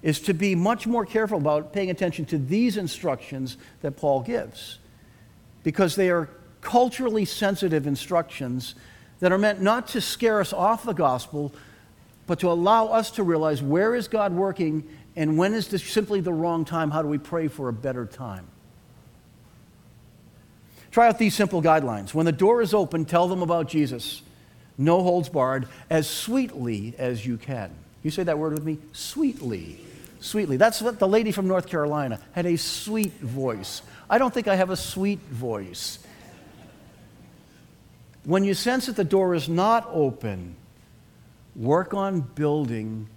is 0.07 0.21
to 0.21 0.33
be 0.33 0.55
much 0.55 0.87
more 0.87 1.05
careful 1.05 1.37
about 1.37 1.73
paying 1.73 1.91
attention 1.91 2.25
to 2.25 2.39
these 2.39 2.77
instructions 2.77 3.57
that 3.81 3.97
Paul 3.97 4.21
gives. 4.21 4.79
Because 5.65 5.97
they 5.97 6.11
are 6.11 6.31
culturally 6.61 7.25
sensitive 7.25 7.89
instructions 7.89 8.77
that 9.19 9.33
are 9.33 9.39
meant 9.39 9.61
not 9.61 9.89
to 9.89 10.01
scare 10.01 10.41
us 10.41 10.53
off 10.53 10.85
the 10.85 10.93
gospel, 10.93 11.53
but 12.29 12.39
to 12.39 12.49
allow 12.49 12.87
us 12.87 13.11
to 13.11 13.25
realize 13.25 13.61
where 13.61 13.97
is 13.97 14.07
God 14.07 14.33
working 14.33 14.89
and 15.17 15.37
when 15.37 15.55
is 15.55 15.67
this 15.67 15.83
simply 15.83 16.21
the 16.21 16.33
wrong 16.33 16.65
time? 16.65 16.93
How 16.93 17.03
do 17.03 17.09
we 17.09 17.19
pray 17.19 17.49
for 17.49 17.69
a 17.69 17.73
better 17.73 18.07
time? 18.07 18.47
Try 20.93 21.09
out 21.09 21.19
these 21.19 21.35
simple 21.35 21.61
guidelines. 21.61 22.15
When 22.15 22.27
the 22.27 22.33
door 22.33 22.63
is 22.63 22.75
open, 22.75 23.07
tell 23.07 23.27
them 23.27 23.43
about 23.43 23.67
Jesus. 23.67 24.23
No 24.79 25.03
holds 25.03 25.29
barred, 25.29 25.67
as 25.91 26.09
sweetly 26.09 26.95
as 26.97 27.27
you 27.27 27.39
can. 27.39 27.73
You 28.05 28.13
say 28.13 28.23
that 28.23 28.39
word 28.39 28.53
with 28.53 28.65
me? 28.65 28.79
Sweetly. 28.93 29.81
Sweetly. 30.27 30.57
That's 30.57 30.83
what 30.83 30.99
the 30.99 31.07
lady 31.07 31.31
from 31.31 31.47
North 31.47 31.69
Carolina 31.69 32.19
had 32.33 32.47
a 32.47 32.57
sweet 32.57 33.13
voice. 33.13 33.81
I 34.11 34.19
don't 34.19 34.35
think 34.35 34.49
I 34.49 34.57
have 34.57 34.71
a 34.71 34.77
sweet 34.77 35.21
voice. 35.21 36.01
When 38.25 38.43
you 38.43 38.53
sense 38.53 38.87
that 38.87 38.97
the 38.97 39.05
door 39.05 39.37
is 39.37 39.49
not 39.49 39.89
open, 39.93 40.57
work 41.55 41.95
on 41.95 42.23
building 42.23 43.09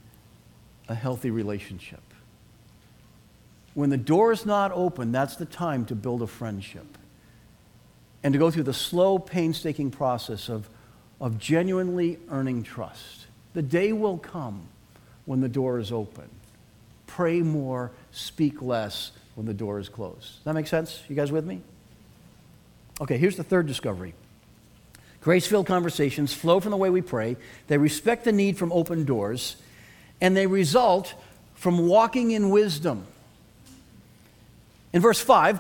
a 0.88 0.94
healthy 0.94 1.32
relationship. 1.32 2.04
When 3.74 3.90
the 3.90 3.98
door 3.98 4.32
is 4.32 4.46
not 4.46 4.72
open, 4.72 5.12
that's 5.12 5.36
the 5.36 5.46
time 5.46 5.86
to 5.86 5.96
build 5.96 6.22
a 6.22 6.28
friendship 6.28 6.96
and 8.22 8.34
to 8.34 8.38
go 8.38 8.52
through 8.52 8.64
the 8.64 8.74
slow, 8.74 9.18
painstaking 9.18 9.90
process 9.90 10.48
of, 10.48 10.70
of 11.20 11.40
genuinely 11.40 12.20
earning 12.30 12.62
trust. 12.62 13.26
The 13.54 13.64
day 13.64 13.94
will 13.94 14.20
come 14.20 14.68
when 15.26 15.42
the 15.42 15.50
door 15.50 15.80
is 15.80 15.92
open. 15.92 16.30
Pray 17.10 17.42
more, 17.42 17.92
speak 18.12 18.62
less 18.62 19.12
when 19.34 19.48
the 19.48 19.54
door 19.54 19.80
is 19.80 19.90
closed. 19.90 20.22
Does 20.22 20.44
that 20.44 20.54
make 20.54 20.68
sense? 20.68 21.02
You 21.10 21.16
guys 21.16 21.32
with 21.32 21.44
me? 21.44 21.62
Okay, 23.02 23.18
here's 23.18 23.36
the 23.36 23.44
third 23.44 23.66
discovery. 23.66 24.14
Grace 25.22 25.48
filled 25.48 25.66
conversations 25.66 26.34
flow 26.34 26.60
from 26.60 26.70
the 26.70 26.78
way 26.78 26.92
we 26.92 27.02
pray. 27.02 27.36
They 27.68 27.80
respect 27.80 28.26
the 28.26 28.32
need 28.32 28.58
from 28.58 28.72
open 28.72 29.06
doors, 29.06 29.56
and 30.22 30.38
they 30.38 30.46
result 30.46 31.16
from 31.56 31.88
walking 31.88 32.30
in 32.30 32.52
wisdom. 32.52 33.08
In 34.94 35.02
verse 35.02 35.20
5, 35.20 35.60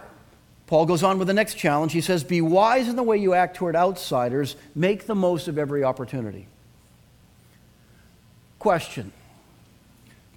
Paul 0.68 0.86
goes 0.86 1.02
on 1.02 1.18
with 1.18 1.28
the 1.28 1.34
next 1.34 1.56
challenge. 1.56 1.94
He 1.94 2.02
says, 2.02 2.24
Be 2.24 2.42
wise 2.42 2.88
in 2.88 2.96
the 2.96 3.04
way 3.04 3.18
you 3.18 3.34
act 3.34 3.58
toward 3.58 3.76
outsiders, 3.76 4.56
make 4.76 5.08
the 5.08 5.16
most 5.16 5.48
of 5.48 5.58
every 5.58 5.84
opportunity. 5.84 6.46
Question 8.60 9.14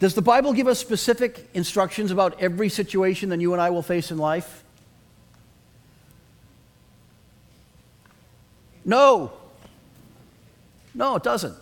Does 0.02 0.14
the 0.14 0.20
Bible 0.20 0.52
give 0.52 0.66
us 0.66 0.80
specific 0.80 1.48
instructions 1.54 2.10
about 2.10 2.42
every 2.42 2.68
situation 2.68 3.28
that 3.28 3.40
you 3.40 3.52
and 3.52 3.62
I 3.62 3.70
will 3.70 3.82
face 3.82 4.10
in 4.10 4.18
life? 4.18 4.64
No. 8.84 9.30
No, 10.92 11.14
it 11.14 11.22
doesn't. 11.22 11.54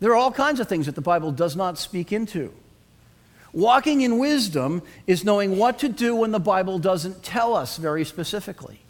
There 0.00 0.10
are 0.10 0.16
all 0.16 0.32
kinds 0.32 0.58
of 0.58 0.66
things 0.66 0.86
that 0.86 0.96
the 0.96 1.00
Bible 1.00 1.30
does 1.30 1.54
not 1.54 1.78
speak 1.78 2.10
into. 2.10 2.52
Walking 3.52 4.00
in 4.00 4.18
wisdom 4.18 4.82
is 5.06 5.22
knowing 5.22 5.56
what 5.56 5.78
to 5.78 5.88
do 5.88 6.16
when 6.16 6.32
the 6.32 6.40
Bible 6.40 6.80
doesn't 6.80 7.22
tell 7.22 7.54
us 7.54 7.76
very 7.76 8.04
specifically. 8.04 8.80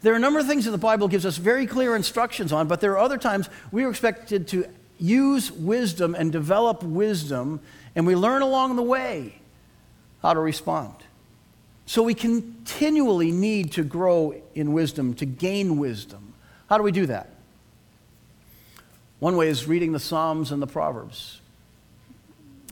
There 0.00 0.14
are 0.14 0.16
a 0.16 0.20
number 0.20 0.40
of 0.40 0.46
things 0.46 0.64
that 0.64 0.70
the 0.70 0.78
Bible 0.78 1.06
gives 1.06 1.26
us 1.26 1.36
very 1.36 1.66
clear 1.66 1.94
instructions 1.94 2.50
on, 2.50 2.66
but 2.66 2.80
there 2.80 2.92
are 2.92 2.98
other 2.98 3.18
times 3.18 3.50
we 3.70 3.84
are 3.84 3.90
expected 3.90 4.48
to 4.48 4.64
use 4.98 5.52
wisdom 5.52 6.14
and 6.14 6.32
develop 6.32 6.82
wisdom, 6.82 7.60
and 7.94 8.06
we 8.06 8.14
learn 8.14 8.42
along 8.42 8.76
the 8.76 8.82
way 8.82 9.40
how 10.22 10.34
to 10.34 10.40
respond. 10.40 10.94
So 11.86 12.02
we 12.02 12.14
continually 12.14 13.32
need 13.32 13.72
to 13.72 13.82
grow 13.82 14.40
in 14.54 14.72
wisdom, 14.72 15.14
to 15.14 15.26
gain 15.26 15.78
wisdom. 15.78 16.34
How 16.68 16.76
do 16.76 16.84
we 16.84 16.92
do 16.92 17.06
that? 17.06 17.30
One 19.18 19.36
way 19.36 19.48
is 19.48 19.66
reading 19.66 19.92
the 19.92 19.98
Psalms 19.98 20.52
and 20.52 20.62
the 20.62 20.66
Proverbs. 20.66 21.40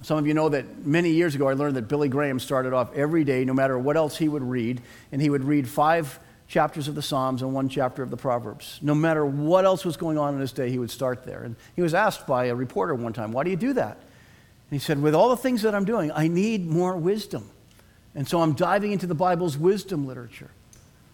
Some 0.02 0.18
of 0.18 0.26
you 0.26 0.34
know 0.34 0.48
that 0.48 0.86
many 0.86 1.10
years 1.10 1.34
ago 1.34 1.48
I 1.48 1.54
learned 1.54 1.76
that 1.76 1.88
Billy 1.88 2.08
Graham 2.08 2.38
started 2.38 2.72
off 2.72 2.94
every 2.94 3.24
day, 3.24 3.44
no 3.44 3.52
matter 3.52 3.78
what 3.78 3.96
else 3.96 4.16
he 4.16 4.28
would 4.28 4.44
read, 4.44 4.80
and 5.10 5.20
he 5.20 5.28
would 5.28 5.44
read 5.44 5.68
five 5.68 6.20
chapters 6.46 6.88
of 6.88 6.94
the 6.94 7.02
Psalms 7.02 7.42
and 7.42 7.52
one 7.52 7.68
chapter 7.68 8.02
of 8.02 8.10
the 8.10 8.16
Proverbs. 8.16 8.78
No 8.80 8.94
matter 8.94 9.26
what 9.26 9.64
else 9.64 9.84
was 9.84 9.96
going 9.96 10.16
on 10.16 10.34
in 10.34 10.40
his 10.40 10.52
day, 10.52 10.70
he 10.70 10.78
would 10.78 10.90
start 10.90 11.24
there. 11.24 11.42
And 11.42 11.56
he 11.76 11.82
was 11.82 11.92
asked 11.92 12.26
by 12.26 12.46
a 12.46 12.54
reporter 12.54 12.94
one 12.94 13.12
time, 13.12 13.32
Why 13.32 13.44
do 13.44 13.50
you 13.50 13.56
do 13.56 13.74
that? 13.74 13.98
He 14.70 14.78
said, 14.78 15.00
With 15.00 15.14
all 15.14 15.30
the 15.30 15.36
things 15.36 15.62
that 15.62 15.74
I'm 15.74 15.84
doing, 15.84 16.12
I 16.12 16.28
need 16.28 16.66
more 16.66 16.96
wisdom. 16.96 17.48
And 18.14 18.26
so 18.26 18.40
I'm 18.40 18.52
diving 18.52 18.92
into 18.92 19.06
the 19.06 19.14
Bible's 19.14 19.56
wisdom 19.56 20.06
literature. 20.06 20.50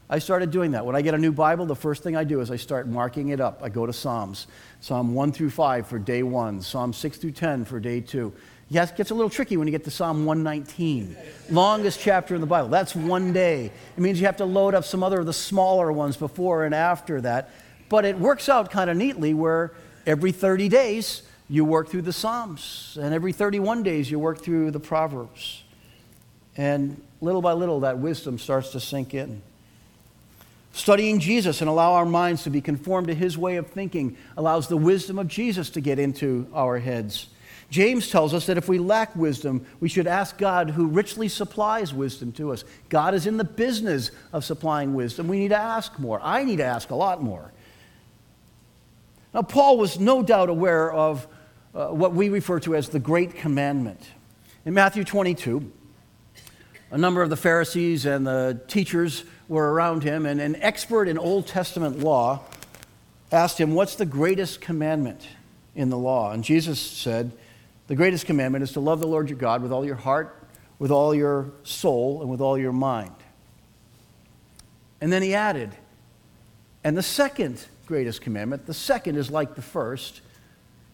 I 0.08 0.18
started 0.18 0.50
doing 0.50 0.72
that. 0.72 0.84
When 0.84 0.94
I 0.94 1.02
get 1.02 1.14
a 1.14 1.18
new 1.18 1.32
Bible, 1.32 1.66
the 1.66 1.74
first 1.74 2.02
thing 2.02 2.14
I 2.14 2.24
do 2.24 2.40
is 2.40 2.50
I 2.50 2.56
start 2.56 2.86
marking 2.86 3.30
it 3.30 3.40
up. 3.40 3.60
I 3.62 3.68
go 3.68 3.86
to 3.86 3.92
Psalms 3.92 4.46
Psalm 4.80 5.14
1 5.14 5.32
through 5.32 5.50
5 5.50 5.86
for 5.86 5.98
day 5.98 6.22
one, 6.22 6.60
Psalm 6.60 6.92
6 6.92 7.18
through 7.18 7.32
10 7.32 7.64
for 7.64 7.80
day 7.80 8.00
two. 8.00 8.32
Yes, 8.68 8.90
it 8.90 8.96
gets 8.96 9.10
a 9.10 9.14
little 9.14 9.30
tricky 9.30 9.56
when 9.56 9.66
you 9.66 9.72
get 9.72 9.84
to 9.84 9.90
Psalm 9.90 10.24
119, 10.24 11.16
longest 11.50 12.00
chapter 12.00 12.34
in 12.34 12.40
the 12.40 12.46
Bible. 12.46 12.68
That's 12.68 12.94
one 12.94 13.32
day. 13.32 13.66
It 13.96 14.00
means 14.00 14.20
you 14.20 14.26
have 14.26 14.38
to 14.38 14.44
load 14.44 14.74
up 14.74 14.84
some 14.84 15.02
other 15.02 15.20
of 15.20 15.26
the 15.26 15.32
smaller 15.32 15.92
ones 15.92 16.16
before 16.16 16.64
and 16.64 16.74
after 16.74 17.20
that. 17.22 17.50
But 17.88 18.04
it 18.04 18.18
works 18.18 18.48
out 18.48 18.70
kind 18.70 18.90
of 18.90 18.96
neatly 18.96 19.34
where 19.34 19.72
every 20.06 20.32
30 20.32 20.68
days 20.68 21.22
you 21.48 21.64
work 21.64 21.88
through 21.88 22.02
the 22.02 22.12
Psalms, 22.12 22.96
and 23.00 23.14
every 23.14 23.32
31 23.32 23.82
days 23.82 24.10
you 24.10 24.18
work 24.18 24.40
through 24.40 24.70
the 24.70 24.80
Proverbs. 24.80 25.62
And 26.56 27.00
little 27.20 27.42
by 27.42 27.52
little, 27.52 27.80
that 27.80 27.98
wisdom 27.98 28.38
starts 28.38 28.70
to 28.70 28.80
sink 28.80 29.14
in. 29.14 29.42
Studying 30.72 31.20
Jesus 31.20 31.60
and 31.60 31.68
allow 31.68 31.92
our 31.94 32.06
minds 32.06 32.44
to 32.44 32.50
be 32.50 32.60
conformed 32.60 33.08
to 33.08 33.14
his 33.14 33.38
way 33.38 33.56
of 33.56 33.68
thinking 33.68 34.16
allows 34.36 34.68
the 34.68 34.76
wisdom 34.76 35.18
of 35.18 35.28
Jesus 35.28 35.70
to 35.70 35.80
get 35.80 35.98
into 35.98 36.48
our 36.52 36.78
heads. 36.78 37.28
James 37.70 38.08
tells 38.10 38.34
us 38.34 38.46
that 38.46 38.58
if 38.58 38.68
we 38.68 38.78
lack 38.78 39.14
wisdom, 39.16 39.64
we 39.80 39.88
should 39.88 40.06
ask 40.06 40.36
God, 40.38 40.70
who 40.70 40.86
richly 40.86 41.28
supplies 41.28 41.94
wisdom 41.94 42.32
to 42.32 42.52
us. 42.52 42.64
God 42.88 43.14
is 43.14 43.26
in 43.26 43.36
the 43.36 43.44
business 43.44 44.10
of 44.32 44.44
supplying 44.44 44.94
wisdom. 44.94 45.28
We 45.28 45.38
need 45.38 45.48
to 45.48 45.56
ask 45.56 45.98
more. 45.98 46.20
I 46.22 46.44
need 46.44 46.56
to 46.56 46.64
ask 46.64 46.90
a 46.90 46.94
lot 46.94 47.22
more. 47.22 47.52
Now, 49.32 49.42
Paul 49.42 49.78
was 49.78 49.98
no 49.98 50.22
doubt 50.22 50.48
aware 50.48 50.92
of 50.92 51.26
uh, 51.74 51.88
what 51.88 52.14
we 52.14 52.28
refer 52.28 52.60
to 52.60 52.74
as 52.74 52.88
the 52.88 53.00
Great 53.00 53.34
Commandment. 53.34 54.00
In 54.64 54.74
Matthew 54.74 55.04
22, 55.04 55.70
a 56.90 56.98
number 56.98 57.22
of 57.22 57.30
the 57.30 57.36
Pharisees 57.36 58.06
and 58.06 58.26
the 58.26 58.60
teachers 58.68 59.24
were 59.48 59.72
around 59.72 60.02
him, 60.02 60.26
and 60.26 60.40
an 60.40 60.56
expert 60.56 61.08
in 61.08 61.18
Old 61.18 61.46
Testament 61.46 61.98
law 61.98 62.40
asked 63.32 63.58
him, 63.58 63.74
What's 63.74 63.96
the 63.96 64.06
greatest 64.06 64.60
commandment 64.60 65.26
in 65.74 65.90
the 65.90 65.98
law? 65.98 66.30
And 66.30 66.44
Jesus 66.44 66.80
said, 66.80 67.32
the 67.86 67.94
greatest 67.94 68.26
commandment 68.26 68.62
is 68.62 68.72
to 68.72 68.80
love 68.80 69.00
the 69.00 69.06
Lord 69.06 69.28
your 69.28 69.38
God 69.38 69.62
with 69.62 69.70
all 69.70 69.84
your 69.84 69.94
heart, 69.94 70.42
with 70.78 70.90
all 70.90 71.14
your 71.14 71.50
soul, 71.64 72.22
and 72.22 72.30
with 72.30 72.40
all 72.40 72.56
your 72.56 72.72
mind. 72.72 73.14
And 75.00 75.12
then 75.12 75.22
he 75.22 75.34
added, 75.34 75.70
and 76.82 76.96
the 76.96 77.02
second 77.02 77.64
greatest 77.86 78.22
commandment. 78.22 78.64
The 78.64 78.72
second 78.72 79.16
is 79.16 79.30
like 79.30 79.54
the 79.54 79.62
first 79.62 80.22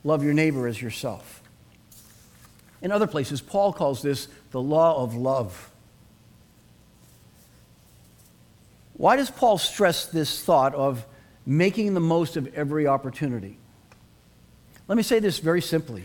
love 0.05 0.23
your 0.23 0.35
neighbor 0.35 0.67
as 0.67 0.81
yourself. 0.81 1.43
In 2.83 2.93
other 2.93 3.07
places, 3.07 3.41
Paul 3.41 3.73
calls 3.73 4.03
this 4.03 4.29
the 4.51 4.61
law 4.61 5.03
of 5.03 5.15
love. 5.15 5.71
Why 8.95 9.17
does 9.17 9.31
Paul 9.31 9.59
stress 9.59 10.07
this 10.07 10.43
thought 10.43 10.75
of 10.75 11.07
making 11.47 11.95
the 11.95 12.01
most 12.01 12.37
of 12.37 12.53
every 12.55 12.87
opportunity? 12.87 13.59
Let 14.89 14.97
me 14.97 15.03
say 15.03 15.21
this 15.21 15.39
very 15.39 15.63
simply. 15.63 16.05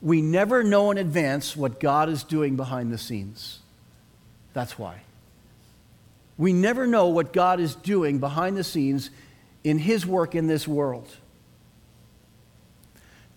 We 0.00 0.22
never 0.22 0.62
know 0.62 0.90
in 0.90 0.98
advance 0.98 1.56
what 1.56 1.80
God 1.80 2.08
is 2.08 2.22
doing 2.22 2.56
behind 2.56 2.92
the 2.92 2.98
scenes. 2.98 3.58
That's 4.54 4.78
why. 4.78 5.02
We 6.38 6.54
never 6.54 6.86
know 6.86 7.08
what 7.08 7.34
God 7.34 7.60
is 7.60 7.74
doing 7.74 8.18
behind 8.18 8.56
the 8.56 8.64
scenes 8.64 9.10
in 9.62 9.78
His 9.78 10.06
work 10.06 10.34
in 10.34 10.46
this 10.46 10.66
world. 10.66 11.08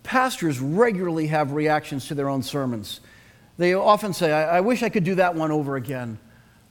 Pastors 0.04 0.60
regularly 0.60 1.26
have 1.26 1.50
reactions 1.52 2.06
to 2.08 2.14
their 2.14 2.28
own 2.28 2.44
sermons. 2.44 3.00
They 3.58 3.74
often 3.74 4.12
say, 4.12 4.32
I, 4.32 4.58
I 4.58 4.60
wish 4.60 4.84
I 4.84 4.88
could 4.88 5.04
do 5.04 5.16
that 5.16 5.34
one 5.34 5.50
over 5.50 5.74
again. 5.74 6.18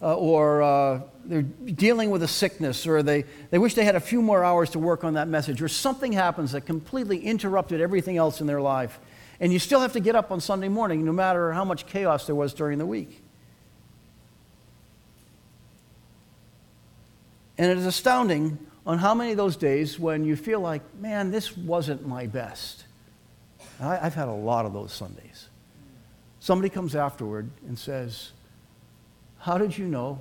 Uh, 0.01 0.15
or 0.15 0.61
uh, 0.61 1.01
they're 1.23 1.41
dealing 1.41 2.09
with 2.09 2.23
a 2.23 2.27
sickness, 2.27 2.85
or 2.85 3.01
they, 3.01 3.23
they 3.51 3.57
wish 3.57 3.73
they 3.73 3.85
had 3.85 3.95
a 3.95 4.01
few 4.01 4.21
more 4.21 4.43
hours 4.43 4.69
to 4.71 4.79
work 4.79 5.05
on 5.05 5.13
that 5.13 5.29
message, 5.29 5.61
or 5.61 5.69
something 5.69 6.11
happens 6.11 6.51
that 6.51 6.65
completely 6.65 7.19
interrupted 7.19 7.79
everything 7.79 8.17
else 8.17 8.41
in 8.41 8.47
their 8.47 8.59
life. 8.61 8.99
And 9.39 9.53
you 9.53 9.59
still 9.59 9.79
have 9.79 9.93
to 9.93 10.01
get 10.01 10.15
up 10.15 10.29
on 10.29 10.41
Sunday 10.41 10.67
morning, 10.67 11.05
no 11.05 11.13
matter 11.13 11.53
how 11.53 11.63
much 11.63 11.85
chaos 11.85 12.25
there 12.25 12.35
was 12.35 12.53
during 12.53 12.79
the 12.79 12.85
week. 12.85 13.23
And 17.57 17.71
it 17.71 17.77
is 17.77 17.85
astounding 17.85 18.57
on 18.85 18.97
how 18.97 19.15
many 19.15 19.31
of 19.31 19.37
those 19.37 19.55
days 19.55 19.97
when 19.97 20.25
you 20.25 20.35
feel 20.35 20.59
like, 20.59 20.81
man, 20.99 21.31
this 21.31 21.55
wasn't 21.55 22.05
my 22.05 22.27
best. 22.27 22.83
I, 23.79 23.95
have 23.97 24.13
had 24.13 24.27
a 24.27 24.33
lot 24.33 24.65
of 24.65 24.73
those 24.73 24.93
Sundays. 24.93 25.49
Somebody 26.39 26.69
comes 26.69 26.95
afterward 26.95 27.49
and 27.67 27.77
says, 27.77 28.31
How 29.39 29.57
did 29.57 29.77
you 29.77 29.85
know? 29.85 30.19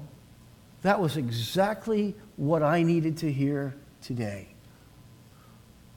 That 0.82 1.00
was 1.00 1.16
exactly 1.16 2.14
what 2.36 2.62
I 2.62 2.82
needed 2.82 3.18
to 3.18 3.32
hear 3.32 3.74
today. 4.02 4.48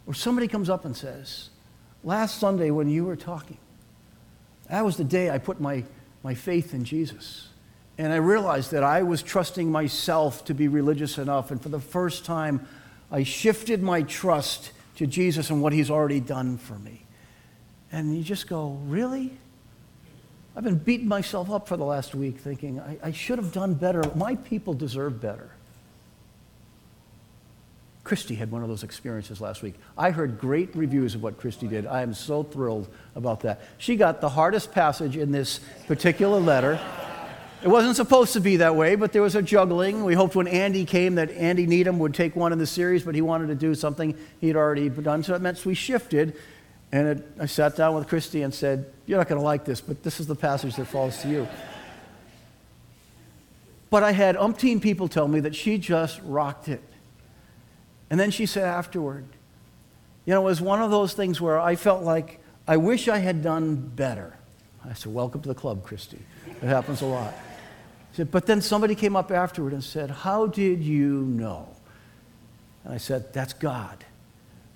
Or 0.08 0.14
somebody 0.14 0.48
comes 0.48 0.70
up 0.70 0.86
and 0.86 0.96
says, 0.96 1.50
Last 2.04 2.40
Sunday 2.40 2.72
when 2.72 2.90
you 2.90 3.06
were 3.06 3.16
talking, 3.16 3.58
that 4.70 4.84
was 4.84 4.98
the 4.98 5.04
day 5.04 5.30
I 5.30 5.38
put 5.38 5.60
my, 5.60 5.84
my 6.24 6.34
faith 6.34 6.74
in 6.74 6.86
Jesus. 6.86 7.50
And 7.98 8.12
I 8.12 8.18
realized 8.18 8.72
that 8.72 8.84
I 8.84 9.04
was 9.04 9.24
trusting 9.24 9.72
myself 9.72 10.46
to 10.46 10.54
be 10.54 10.68
religious 10.68 11.18
enough. 11.18 11.52
And 11.52 11.62
for 11.62 11.70
the 11.70 11.80
first 11.80 12.26
time, 12.26 12.68
I 13.12 13.24
shifted 13.24 13.82
my 13.82 14.02
trust 14.02 14.72
to 14.98 15.08
Jesus 15.08 15.50
and 15.50 15.62
what 15.62 15.72
he's 15.72 15.90
already 15.90 16.20
done 16.20 16.58
for 16.58 16.78
me. 16.78 17.05
And 17.96 18.14
you 18.14 18.24
just 18.24 18.48
go, 18.50 18.78
Really? 18.88 19.32
I've 20.58 20.64
been 20.64 20.78
beating 20.78 21.08
myself 21.08 21.50
up 21.50 21.68
for 21.68 21.76
the 21.76 21.84
last 21.84 22.16
week 22.16 22.38
thinking, 22.38 22.80
I, 22.80 22.98
I 23.04 23.12
should 23.12 23.40
have 23.40 23.52
done 23.52 23.74
better. 23.74 24.04
My 24.16 24.36
people 24.36 24.74
deserve 24.74 25.20
better. 25.20 25.50
Christy 28.06 28.36
had 28.36 28.52
one 28.52 28.62
of 28.64 28.70
those 28.70 28.84
experiences 28.84 29.42
last 29.42 29.62
week. 29.62 29.76
I 29.98 30.12
heard 30.12 30.40
great 30.40 30.74
reviews 30.76 31.16
of 31.16 31.24
what 31.24 31.38
Christy 31.38 31.68
did. 31.68 31.86
I 31.86 32.04
am 32.04 32.14
so 32.14 32.44
thrilled 32.44 32.88
about 33.16 33.42
that. 33.42 33.62
She 33.78 33.98
got 33.98 34.22
the 34.22 34.30
hardest 34.30 34.72
passage 34.72 35.18
in 35.18 35.32
this 35.32 35.60
particular 35.88 36.40
letter. 36.40 36.80
It 37.64 37.68
wasn't 37.68 37.96
supposed 37.96 38.34
to 38.34 38.40
be 38.40 38.58
that 38.58 38.76
way, 38.76 38.96
but 38.96 39.12
there 39.12 39.24
was 39.24 39.36
a 39.36 39.42
juggling. 39.42 40.04
We 40.04 40.14
hoped 40.14 40.36
when 40.36 40.48
Andy 40.48 40.86
came 40.86 41.16
that 41.16 41.32
Andy 41.32 41.66
Needham 41.66 42.00
would 42.00 42.14
take 42.14 42.36
one 42.36 42.54
in 42.54 42.60
the 42.60 42.68
series, 42.68 43.04
but 43.04 43.16
he 43.16 43.22
wanted 43.22 43.48
to 43.48 43.56
do 43.56 43.74
something 43.74 44.16
he'd 44.40 44.56
already 44.56 44.88
done. 44.88 45.24
So 45.24 45.34
it 45.34 45.42
meant 45.42 45.66
we 45.66 45.74
shifted. 45.74 46.38
And 46.96 47.08
it, 47.10 47.28
I 47.42 47.46
sat 47.46 47.76
down 47.76 47.94
with 47.94 48.08
Christy 48.08 48.44
and 48.44 48.54
said, 48.54 48.86
You're 49.06 49.18
not 49.18 49.28
going 49.28 49.38
to 49.38 49.44
like 49.44 49.66
this, 49.66 49.82
but 49.82 50.02
this 50.02 50.22
is 50.22 50.28
the 50.28 50.36
passage 50.36 50.78
that 50.78 50.86
falls 50.86 51.22
to 51.24 51.28
you. 51.28 51.46
But 53.90 54.04
I 54.04 54.14
had 54.14 54.38
umpteen 54.38 54.82
people 54.82 55.10
tell 55.10 55.28
me 55.28 55.42
that 55.42 55.54
she 55.54 55.78
just 55.78 56.22
rocked 56.24 56.70
it. 56.70 56.82
And 58.10 58.18
then 58.18 58.32
she 58.32 58.46
said 58.46 58.64
afterward, 58.64 59.26
You 60.26 60.36
know, 60.36 60.42
it 60.44 60.46
was 60.46 60.62
one 60.62 60.82
of 60.82 60.90
those 60.90 61.14
things 61.14 61.42
where 61.42 61.60
I 61.60 61.76
felt 61.76 62.04
like 62.04 62.40
I 62.66 62.78
wish 62.78 63.10
I 63.10 63.18
had 63.18 63.44
done 63.44 63.76
better. 63.76 64.38
I 64.90 64.94
said, 64.94 65.14
Welcome 65.14 65.42
to 65.42 65.50
the 65.50 65.54
club, 65.54 65.84
Christy. 65.84 66.20
It 66.48 66.68
happens 66.68 67.02
a 67.02 67.08
lot 67.08 67.34
She 68.14 68.18
said, 68.18 68.32
but 68.32 68.46
then 68.46 68.62
somebody 68.62 68.96
came 68.96 69.18
up 69.18 69.32
afterward 69.32 69.74
and 69.74 69.84
said, 69.84 70.10
How 70.10 70.48
did 70.48 70.82
you 70.82 71.24
know? 71.24 71.68
And 72.86 72.94
I 72.94 72.98
said, 73.00 73.34
That's 73.34 73.52
God. 73.52 74.06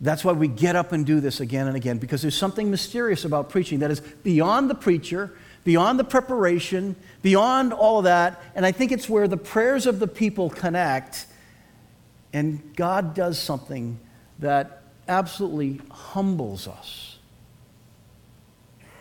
That's 0.02 0.24
why 0.24 0.32
we 0.32 0.48
get 0.48 0.76
up 0.76 0.92
and 0.92 1.06
do 1.06 1.20
this 1.20 1.42
again 1.42 1.68
and 1.68 1.76
again, 1.76 1.98
because 1.98 2.22
there's 2.22 2.38
something 2.38 2.72
mysterious 2.72 3.26
about 3.26 3.50
preaching 3.50 3.80
that 3.80 3.92
is 3.92 4.00
beyond 4.00 4.70
the 4.70 4.76
preacher, 4.76 5.34
beyond 5.66 6.00
the 6.00 6.06
preparation, 6.06 6.96
beyond 7.22 7.74
all 7.74 7.98
of 7.98 8.06
that. 8.06 8.42
And 8.56 8.66
I 8.66 8.72
think 8.72 8.94
it's 8.94 9.10
where 9.10 9.28
the 9.28 9.38
prayers 9.38 9.86
of 9.86 10.00
the 10.00 10.08
people 10.08 10.50
connect, 10.50 11.26
and 12.32 12.76
God 12.76 13.14
does 13.14 13.38
something 13.38 14.00
that 14.40 14.84
absolutely 15.08 15.82
humbles 15.92 16.68
us. 16.68 17.18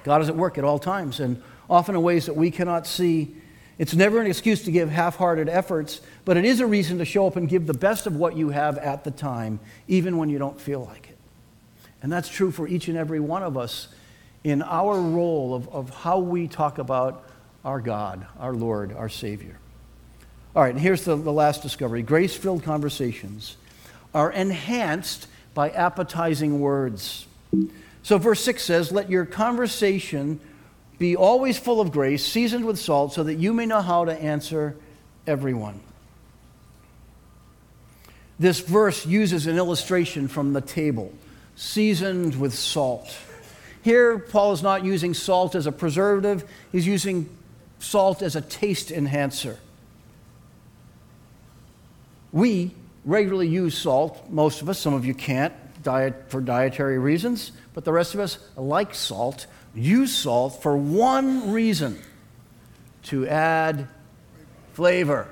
God 0.02 0.20
is 0.22 0.28
at 0.28 0.36
work 0.36 0.58
at 0.58 0.64
all 0.64 0.80
times, 0.80 1.20
and 1.20 1.40
often 1.70 1.94
in 1.94 2.02
ways 2.02 2.26
that 2.26 2.34
we 2.34 2.50
cannot 2.50 2.86
see 2.86 3.36
it's 3.78 3.94
never 3.94 4.20
an 4.20 4.26
excuse 4.26 4.64
to 4.64 4.72
give 4.72 4.90
half 4.90 5.16
hearted 5.16 5.48
efforts, 5.48 6.00
but 6.24 6.36
it 6.36 6.44
is 6.44 6.60
a 6.60 6.66
reason 6.66 6.98
to 6.98 7.04
show 7.04 7.26
up 7.26 7.36
and 7.36 7.48
give 7.48 7.66
the 7.66 7.74
best 7.74 8.06
of 8.06 8.16
what 8.16 8.36
you 8.36 8.50
have 8.50 8.76
at 8.78 9.04
the 9.04 9.10
time, 9.10 9.60
even 9.86 10.18
when 10.18 10.28
you 10.28 10.38
don't 10.38 10.60
feel 10.60 10.84
like 10.84 11.10
it. 11.10 11.18
And 12.02 12.12
that's 12.12 12.28
true 12.28 12.50
for 12.50 12.66
each 12.66 12.88
and 12.88 12.98
every 12.98 13.20
one 13.20 13.42
of 13.42 13.56
us 13.56 13.88
in 14.42 14.62
our 14.62 15.00
role 15.00 15.54
of, 15.54 15.68
of 15.68 15.90
how 15.90 16.18
we 16.18 16.48
talk 16.48 16.78
about 16.78 17.24
our 17.64 17.80
God, 17.80 18.26
our 18.38 18.52
Lord, 18.52 18.92
our 18.92 19.08
Savior. 19.08 19.58
All 20.56 20.62
right, 20.62 20.72
and 20.72 20.80
here's 20.80 21.04
the, 21.04 21.14
the 21.14 21.32
last 21.32 21.62
discovery 21.62 22.02
grace 22.02 22.36
filled 22.36 22.64
conversations 22.64 23.56
are 24.14 24.32
enhanced 24.32 25.28
by 25.54 25.70
appetizing 25.70 26.60
words. 26.60 27.26
So, 28.02 28.18
verse 28.18 28.40
6 28.42 28.62
says, 28.62 28.90
Let 28.90 29.10
your 29.10 29.26
conversation 29.26 30.40
be 30.98 31.16
always 31.16 31.58
full 31.58 31.80
of 31.80 31.92
grace, 31.92 32.26
seasoned 32.26 32.64
with 32.64 32.78
salt, 32.78 33.12
so 33.12 33.22
that 33.24 33.34
you 33.34 33.52
may 33.52 33.66
know 33.66 33.80
how 33.80 34.04
to 34.04 34.12
answer 34.12 34.76
everyone. 35.26 35.80
This 38.38 38.60
verse 38.60 39.06
uses 39.06 39.46
an 39.46 39.56
illustration 39.56 40.28
from 40.28 40.52
the 40.52 40.60
table 40.60 41.12
seasoned 41.56 42.38
with 42.38 42.54
salt. 42.54 43.12
Here, 43.82 44.18
Paul 44.18 44.52
is 44.52 44.62
not 44.62 44.84
using 44.84 45.12
salt 45.12 45.56
as 45.56 45.66
a 45.66 45.72
preservative, 45.72 46.48
he's 46.70 46.86
using 46.86 47.28
salt 47.80 48.22
as 48.22 48.36
a 48.36 48.40
taste 48.40 48.92
enhancer. 48.92 49.58
We 52.30 52.74
regularly 53.04 53.48
use 53.48 53.76
salt, 53.76 54.30
most 54.30 54.62
of 54.62 54.68
us, 54.68 54.78
some 54.78 54.94
of 54.94 55.04
you 55.04 55.14
can't 55.14 55.54
diet, 55.82 56.24
for 56.28 56.40
dietary 56.40 56.98
reasons, 56.98 57.52
but 57.74 57.84
the 57.84 57.92
rest 57.92 58.14
of 58.14 58.20
us 58.20 58.38
like 58.56 58.94
salt 58.94 59.46
use 59.78 60.14
salt 60.14 60.62
for 60.62 60.76
one 60.76 61.52
reason 61.52 61.98
to 63.04 63.26
add 63.26 63.88
flavor. 64.74 65.28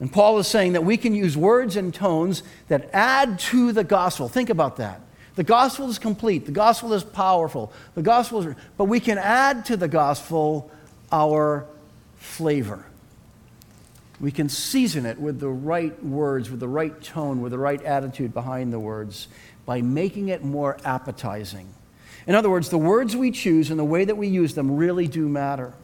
And 0.00 0.12
Paul 0.12 0.38
is 0.38 0.48
saying 0.48 0.72
that 0.72 0.84
we 0.84 0.96
can 0.96 1.14
use 1.14 1.36
words 1.36 1.76
and 1.76 1.94
tones 1.94 2.42
that 2.68 2.90
add 2.92 3.38
to 3.38 3.72
the 3.72 3.84
gospel. 3.84 4.28
Think 4.28 4.50
about 4.50 4.76
that. 4.76 5.00
The 5.36 5.44
gospel 5.44 5.88
is 5.90 5.98
complete, 5.98 6.46
the 6.46 6.52
gospel 6.52 6.92
is 6.92 7.02
powerful, 7.02 7.72
the 7.94 8.02
gospel 8.02 8.46
is, 8.46 8.54
but 8.76 8.84
we 8.84 9.00
can 9.00 9.18
add 9.18 9.64
to 9.66 9.76
the 9.76 9.88
gospel 9.88 10.70
our 11.10 11.66
flavor. 12.16 12.84
We 14.20 14.30
can 14.30 14.48
season 14.48 15.06
it 15.06 15.18
with 15.18 15.40
the 15.40 15.48
right 15.48 16.04
words, 16.04 16.50
with 16.50 16.60
the 16.60 16.68
right 16.68 17.02
tone, 17.02 17.40
with 17.40 17.50
the 17.50 17.58
right 17.58 17.82
attitude 17.82 18.32
behind 18.32 18.72
the 18.72 18.78
words 18.78 19.26
by 19.66 19.82
making 19.82 20.28
it 20.28 20.44
more 20.44 20.78
appetizing. 20.84 21.66
In 22.26 22.34
other 22.34 22.50
words, 22.50 22.68
the 22.68 22.78
words 22.78 23.16
we 23.16 23.30
choose 23.30 23.70
and 23.70 23.78
the 23.78 23.84
way 23.84 24.04
that 24.04 24.16
we 24.16 24.28
use 24.28 24.54
them 24.54 24.76
really 24.76 25.06
do 25.06 25.28
matter. 25.28 25.74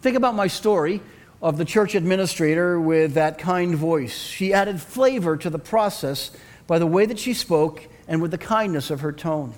Think 0.00 0.16
about 0.16 0.34
my 0.34 0.48
story 0.48 1.00
of 1.40 1.58
the 1.58 1.64
church 1.64 1.94
administrator 1.94 2.80
with 2.80 3.14
that 3.14 3.38
kind 3.38 3.74
voice. 3.74 4.16
She 4.16 4.52
added 4.52 4.80
flavor 4.80 5.36
to 5.36 5.50
the 5.50 5.58
process 5.58 6.30
by 6.66 6.78
the 6.78 6.86
way 6.86 7.06
that 7.06 7.18
she 7.18 7.34
spoke 7.34 7.86
and 8.06 8.20
with 8.20 8.30
the 8.30 8.38
kindness 8.38 8.90
of 8.90 9.00
her 9.00 9.12
tone. 9.12 9.54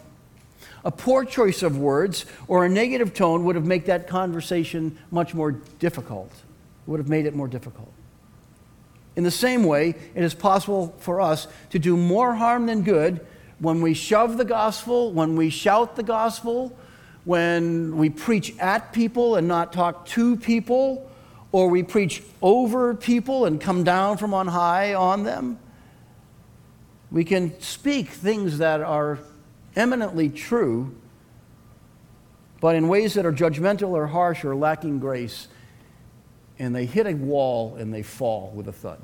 A 0.85 0.91
poor 0.91 1.25
choice 1.25 1.63
of 1.63 1.79
words 1.79 2.27
or 2.47 2.65
a 2.65 2.69
negative 2.69 3.15
tone 3.15 3.45
would 3.45 3.57
have 3.57 3.67
made 3.67 3.87
that 3.87 4.07
conversation 4.07 4.99
much 5.11 5.35
more 5.35 5.53
difficult. 5.53 6.31
It 6.31 6.91
would 6.91 7.01
have 7.01 7.09
made 7.09 7.27
it 7.27 7.35
more 7.35 7.49
difficult. 7.49 7.91
In 9.17 9.25
the 9.25 9.31
same 9.31 9.65
way, 9.65 9.95
it 10.15 10.25
is 10.25 10.35
possible 10.35 10.95
for 10.99 11.21
us 11.21 11.47
to 11.71 11.79
do 11.79 11.97
more 11.97 12.35
harm 12.35 12.67
than 12.67 12.83
good 12.83 13.25
when 13.59 13.81
we 13.81 13.95
shove 13.95 14.37
the 14.37 14.45
gospel, 14.45 15.13
when 15.13 15.37
we 15.37 15.51
shout 15.51 15.97
the 15.97 16.03
gospel, 16.03 16.77
when 17.25 17.97
we 17.97 18.11
preach 18.11 18.57
at 18.59 18.93
people 18.93 19.37
and 19.37 19.49
not 19.49 19.73
talk 19.73 20.07
to 20.07 20.37
people, 20.37 21.11
or 21.53 21.69
we 21.69 21.83
preach 21.83 22.23
over 22.43 22.95
people 22.95 23.45
and 23.45 23.61
come 23.61 23.85
down 23.85 24.17
from 24.17 24.35
on 24.35 24.49
high 24.49 24.95
on 24.95 25.25
them, 25.25 25.59
We 27.15 27.23
can 27.25 27.61
speak 27.61 28.09
things 28.09 28.59
that 28.59 28.81
are 28.81 29.21
eminently 29.77 30.29
true, 30.29 30.97
but 32.61 32.75
in 32.75 32.89
ways 32.89 33.15
that 33.15 33.25
are 33.25 33.33
judgmental 33.33 33.91
or 33.91 34.09
harsh 34.09 34.45
or 34.45 34.57
lacking 34.57 34.99
grace, 34.99 35.47
and 36.59 36.75
they 36.75 36.87
hit 36.87 37.07
a 37.07 37.15
wall 37.15 37.77
and 37.77 37.95
they 37.95 38.03
fall 38.03 38.51
with 38.53 38.67
a 38.67 38.73
thud. 38.73 39.01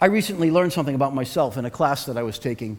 I 0.00 0.06
recently 0.06 0.52
learned 0.52 0.72
something 0.72 0.94
about 0.94 1.12
myself 1.12 1.56
in 1.56 1.64
a 1.64 1.70
class 1.70 2.06
that 2.06 2.16
I 2.16 2.22
was 2.22 2.38
taking 2.38 2.78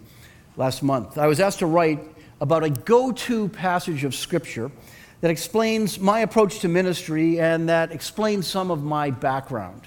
last 0.55 0.81
month. 0.81 1.17
I 1.17 1.27
was 1.27 1.41
asked 1.41 1.59
to 1.59 1.65
write 1.65 1.99
about 2.39 2.63
a 2.63 2.69
go 2.69 3.11
to 3.11 3.49
passage 3.49 4.05
of 4.05 4.15
Scripture 4.15 4.71
that 5.19 5.29
explains 5.29 5.99
my 5.99 6.21
approach 6.21 6.59
to 6.59 6.69
ministry 6.69 7.37
and 7.37 7.67
that 7.67 7.91
explains 7.91 8.47
some 8.47 8.71
of 8.71 8.83
my 8.83 9.11
background. 9.11 9.81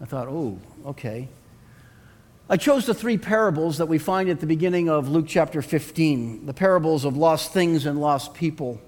I 0.00 0.06
thought, 0.06 0.28
oh, 0.28 0.58
okay. 0.86 1.28
I 2.48 2.56
chose 2.56 2.86
the 2.86 2.94
three 2.94 3.18
parables 3.18 3.76
that 3.76 3.86
we 3.86 3.98
find 3.98 4.30
at 4.30 4.40
the 4.40 4.46
beginning 4.46 4.88
of 4.88 5.10
Luke 5.10 5.26
chapter 5.28 5.60
15 5.60 6.46
the 6.46 6.54
parables 6.54 7.04
of 7.04 7.18
lost 7.18 7.52
things 7.52 7.84
and 7.84 8.00
lost 8.00 8.32
people, 8.32 8.80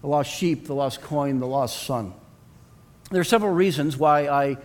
the 0.00 0.06
lost 0.06 0.30
sheep, 0.30 0.66
the 0.66 0.74
lost 0.74 1.02
coin, 1.02 1.40
the 1.40 1.46
lost 1.46 1.82
son. 1.82 2.14
There 3.10 3.20
are 3.20 3.24
several 3.24 3.52
reasons 3.52 3.98
why 3.98 4.28
I 4.28 4.56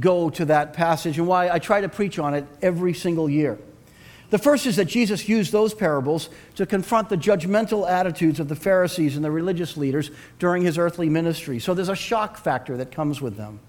go 0.00 0.30
to 0.30 0.44
that 0.46 0.72
passage 0.72 1.18
and 1.18 1.26
why 1.26 1.50
I 1.50 1.58
try 1.58 1.80
to 1.80 1.88
preach 1.88 2.18
on 2.18 2.34
it 2.34 2.46
every 2.62 2.94
single 2.94 3.28
year. 3.28 3.58
The 4.30 4.38
first 4.38 4.66
is 4.66 4.76
that 4.76 4.84
Jesus 4.84 5.28
used 5.28 5.52
those 5.52 5.72
parables 5.72 6.28
to 6.56 6.66
confront 6.66 7.08
the 7.08 7.16
judgmental 7.16 7.88
attitudes 7.88 8.40
of 8.40 8.48
the 8.48 8.56
Pharisees 8.56 9.16
and 9.16 9.24
the 9.24 9.30
religious 9.30 9.76
leaders 9.76 10.10
during 10.38 10.62
his 10.62 10.76
earthly 10.76 11.08
ministry. 11.08 11.58
So 11.58 11.72
there's 11.72 11.88
a 11.88 11.96
shock 11.96 12.36
factor 12.36 12.76
that 12.76 12.92
comes 12.92 13.22
with 13.22 13.36
them. 13.36 13.60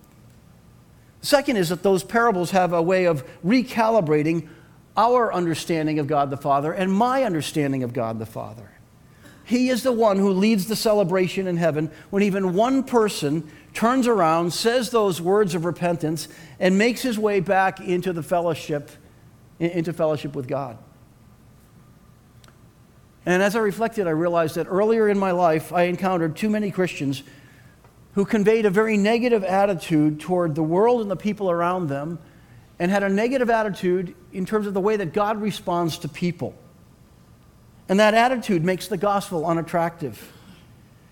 Second 1.22 1.58
is 1.58 1.70
that 1.70 1.84
those 1.84 2.04
parables 2.04 2.52
have 2.52 2.74
a 2.74 2.82
way 2.82 3.06
of 3.06 3.26
recalibrating 3.44 4.50
our 4.98 5.34
understanding 5.34 6.00
of 6.00 6.08
God 6.08 6.30
the 6.30 6.38
Father 6.38 6.74
and 6.74 6.92
my 6.92 7.24
understanding 7.24 7.84
of 7.84 7.94
God 7.94 8.20
the 8.20 8.26
Father. 8.26 8.70
He 9.46 9.70
is 9.70 9.82
the 9.82 9.92
one 9.92 10.18
who 10.18 10.32
leads 10.32 10.68
the 10.68 10.76
celebration 10.76 11.48
in 11.48 11.58
heaven 11.58 11.89
when 12.10 12.22
even 12.22 12.54
one 12.54 12.84
person 12.84 13.50
turns 13.74 14.08
around, 14.08 14.52
says 14.52 14.90
those 14.90 15.22
words 15.22 15.56
of 15.56 15.66
repentance, 15.66 16.28
and 16.60 16.78
makes 16.78 17.02
his 17.02 17.18
way 17.18 17.40
back 17.40 17.80
into 17.80 18.14
the 18.14 18.24
fellowship, 18.24 18.90
into 19.60 19.94
fellowship 19.94 20.36
with 20.36 20.48
God. 20.48 20.78
And 23.26 23.44
as 23.44 23.56
I 23.56 23.60
reflected, 23.60 24.08
I 24.08 24.12
realized 24.12 24.56
that 24.56 24.68
earlier 24.68 25.08
in 25.08 25.20
my 25.20 25.32
life, 25.32 25.72
I 25.72 25.84
encountered 25.84 26.36
too 26.36 26.50
many 26.50 26.72
Christians 26.72 27.24
who 28.14 28.26
conveyed 28.26 28.66
a 28.66 28.70
very 28.70 28.98
negative 28.98 29.44
attitude 29.44 30.20
toward 30.20 30.56
the 30.56 30.64
world 30.64 31.02
and 31.02 31.12
the 31.12 31.16
people 31.16 31.52
around 31.52 31.88
them, 31.88 32.20
and 32.80 32.90
had 32.90 33.04
a 33.04 33.10
negative 33.10 33.50
attitude 33.50 34.16
in 34.34 34.46
terms 34.46 34.66
of 34.66 34.74
the 34.74 34.80
way 34.80 34.96
that 34.96 35.14
God 35.14 35.42
responds 35.42 35.98
to 36.00 36.08
people. 36.08 36.56
And 37.88 38.00
that 38.00 38.14
attitude 38.14 38.64
makes 38.64 38.88
the 38.88 38.98
gospel 38.98 39.46
unattractive. 39.46 40.32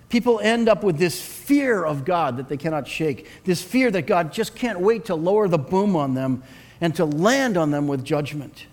People 0.09 0.39
end 0.39 0.69
up 0.69 0.83
with 0.83 0.97
this 0.97 1.21
fear 1.21 1.83
of 1.83 2.05
God 2.05 2.37
that 2.37 2.47
they 2.47 2.57
cannot 2.57 2.87
shake, 2.87 3.27
this 3.43 3.61
fear 3.61 3.91
that 3.91 4.07
God 4.07 4.31
just 4.31 4.55
can't 4.55 4.79
wait 4.79 5.05
to 5.05 5.15
lower 5.15 5.47
the 5.47 5.57
boom 5.57 5.95
on 5.95 6.13
them 6.13 6.43
and 6.79 6.95
to 6.95 7.05
land 7.05 7.57
on 7.57 7.71
them 7.71 7.87
with 7.87 8.05
judgment. 8.05 8.67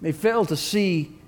They 0.00 0.12
fail 0.12 0.44
to 0.46 0.56
see 0.56 1.18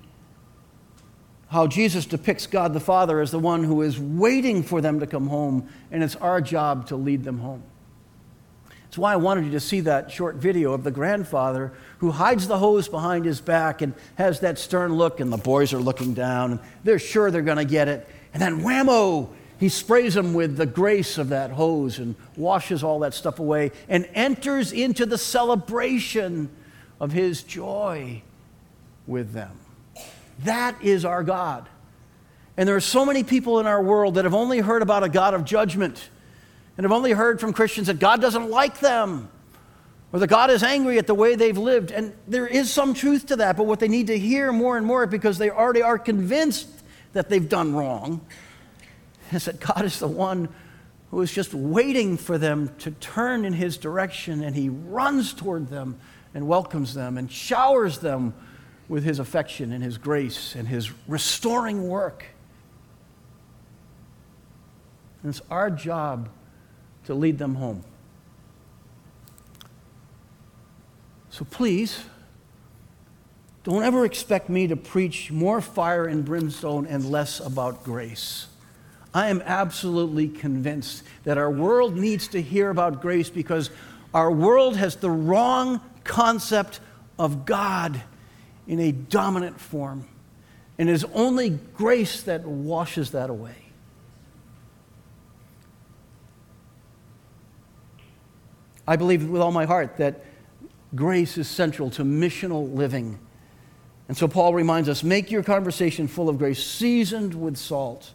how 1.48 1.66
Jesus 1.66 2.07
depicts 2.07 2.46
God 2.46 2.72
the 2.72 2.81
Father 2.81 3.20
as 3.20 3.31
the 3.31 3.38
one 3.38 3.64
who 3.64 3.83
is 3.83 3.98
waiting 3.98 4.62
for 4.62 4.81
them 4.81 5.00
to 5.00 5.07
come 5.07 5.29
home, 5.29 5.68
and 5.90 6.03
it's 6.03 6.16
our 6.16 6.40
job 6.40 6.87
to 6.88 6.96
lead 6.96 7.24
them 7.24 7.38
home. 7.38 7.62
That's 8.94 9.00
why 9.00 9.12
I 9.12 9.16
wanted 9.16 9.46
you 9.46 9.50
to 9.50 9.61
see 9.61 9.80
that 9.80 10.12
short 10.12 10.37
video 10.37 10.72
of 10.72 10.85
the 10.85 10.92
grandfather 10.92 11.72
who 11.98 12.12
hides 12.12 12.46
the 12.46 12.59
hose 12.59 12.87
behind 12.87 13.24
his 13.24 13.40
back 13.40 13.83
and 13.83 13.92
has 14.14 14.38
that 14.38 14.57
stern 14.57 14.94
look, 14.94 15.18
and 15.18 15.33
the 15.33 15.37
boys 15.37 15.72
are 15.72 15.80
looking 15.80 16.14
down, 16.14 16.52
and 16.52 16.61
they're 16.85 17.00
sure 17.00 17.33
they're 17.33 17.42
going 17.42 17.57
to 17.57 17.64
get 17.64 17.88
it. 17.88 18.09
And 18.33 18.40
then 18.40 18.61
whammo, 18.61 19.30
he 19.59 19.68
sprays 19.68 20.14
them 20.14 20.33
with 20.33 20.57
the 20.57 20.64
grace 20.64 21.18
of 21.18 21.30
that 21.30 21.50
hose 21.50 21.98
and 21.98 22.14
washes 22.37 22.85
all 22.85 23.00
that 23.00 23.14
stuff 23.14 23.40
away 23.40 23.72
and 23.88 24.09
enters 24.14 24.70
into 24.70 25.07
the 25.07 25.18
celebration 25.18 26.48
of 27.00 27.11
his 27.11 27.42
joy 27.42 28.22
with 29.09 29.33
them. 29.33 29.59
That 30.44 30.80
is 30.85 31.04
our 31.04 31.24
God. 31.24 31.68
And 32.57 32.68
there 32.68 32.76
are 32.76 32.80
so 32.80 33.04
many 33.04 33.24
people 33.24 33.59
in 33.59 33.66
our 33.66 33.83
world 33.83 34.14
that 34.14 34.24
have 34.24 34.35
only 34.35 34.61
heard 34.61 34.83
about 34.83 35.02
a 35.02 35.09
God 35.09 35.35
of 35.35 35.44
judgment 35.44 36.11
and 36.76 36.84
have 36.84 36.92
only 36.92 37.12
heard 37.12 37.40
from 37.40 37.52
Christians 37.52 37.87
that 37.87 37.98
God 37.98 38.20
doesn't 38.20 38.50
like 38.50 38.80
them 38.80 39.28
or 40.12 40.20
that 40.20 40.28
God 40.28 40.50
is 40.50 40.62
angry 40.62 40.98
at 40.98 41.06
the 41.06 41.14
way 41.14 41.34
they've 41.34 41.58
lived. 41.58 41.90
And 41.90 42.14
there 42.28 42.46
is 42.46 42.72
some 42.72 42.94
truth 42.94 43.26
to 43.26 43.37
that, 43.37 43.56
but 43.56 43.66
what 43.66 43.80
they 43.80 43.88
need 43.88 44.06
to 44.08 44.18
hear 44.18 44.52
more 44.52 44.76
and 44.76 44.87
more 44.87 45.06
because 45.06 45.38
they 45.38 45.50
already 45.50 45.82
are 45.82 45.98
convinced 45.98 46.68
that 47.12 47.28
they've 47.28 47.48
done 47.48 47.74
wrong 47.74 48.24
is 49.32 49.46
that 49.46 49.60
God 49.60 49.84
is 49.84 49.98
the 49.98 50.08
one 50.08 50.48
who 51.10 51.20
is 51.20 51.32
just 51.32 51.54
waiting 51.54 52.16
for 52.16 52.38
them 52.38 52.74
to 52.78 52.90
turn 52.92 53.44
in 53.44 53.52
his 53.52 53.76
direction 53.76 54.42
and 54.42 54.54
he 54.54 54.68
runs 54.68 55.32
toward 55.32 55.68
them 55.68 55.98
and 56.34 56.48
welcomes 56.48 56.94
them 56.94 57.16
and 57.18 57.30
showers 57.30 57.98
them 57.98 58.34
with 58.88 59.04
his 59.04 59.18
affection 59.18 59.72
and 59.72 59.82
his 59.82 59.96
grace 59.96 60.54
and 60.54 60.68
his 60.68 60.92
restoring 61.08 61.88
work. 61.88 62.24
And 65.22 65.30
it's 65.30 65.42
our 65.50 65.70
job 65.70 66.28
to 67.04 67.14
lead 67.14 67.38
them 67.38 67.56
home. 67.56 67.84
So 71.30 71.44
please, 71.44 72.04
don't 73.64 73.82
ever 73.82 74.04
expect 74.04 74.48
me 74.48 74.66
to 74.68 74.76
preach 74.76 75.32
more 75.32 75.60
fire 75.60 76.04
and 76.04 76.24
brimstone 76.24 76.86
and 76.86 77.10
less 77.10 77.40
about 77.40 77.82
grace. 77.82 78.46
I 79.12 79.30
am 79.30 79.42
absolutely 79.44 80.28
convinced 80.28 81.02
that 81.24 81.38
our 81.38 81.50
world 81.50 81.96
needs 81.96 82.28
to 82.28 82.42
hear 82.42 82.70
about 82.70 83.00
grace 83.00 83.30
because 83.30 83.70
our 84.12 84.30
world 84.30 84.76
has 84.76 84.96
the 84.96 85.10
wrong 85.10 85.80
concept 86.04 86.80
of 87.18 87.46
God 87.46 88.02
in 88.66 88.80
a 88.80 88.92
dominant 88.92 89.60
form. 89.60 90.06
And 90.78 90.88
it 90.88 90.92
is 90.92 91.04
only 91.14 91.50
grace 91.50 92.22
that 92.22 92.44
washes 92.44 93.12
that 93.12 93.30
away. 93.30 93.63
I 98.86 98.96
believe 98.96 99.28
with 99.28 99.40
all 99.40 99.52
my 99.52 99.64
heart 99.64 99.96
that 99.96 100.24
grace 100.94 101.38
is 101.38 101.48
central 101.48 101.90
to 101.90 102.02
missional 102.02 102.74
living. 102.74 103.18
And 104.08 104.16
so 104.16 104.28
Paul 104.28 104.54
reminds 104.54 104.88
us 104.88 105.02
make 105.02 105.30
your 105.30 105.42
conversation 105.42 106.08
full 106.08 106.28
of 106.28 106.38
grace, 106.38 106.64
seasoned 106.64 107.34
with 107.34 107.56
salt. 107.56 108.12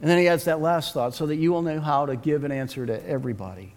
And 0.00 0.08
then 0.08 0.18
he 0.18 0.28
adds 0.28 0.44
that 0.44 0.60
last 0.60 0.94
thought 0.94 1.14
so 1.14 1.26
that 1.26 1.36
you 1.36 1.50
will 1.50 1.62
know 1.62 1.80
how 1.80 2.06
to 2.06 2.16
give 2.16 2.44
an 2.44 2.52
answer 2.52 2.86
to 2.86 3.06
everybody. 3.08 3.74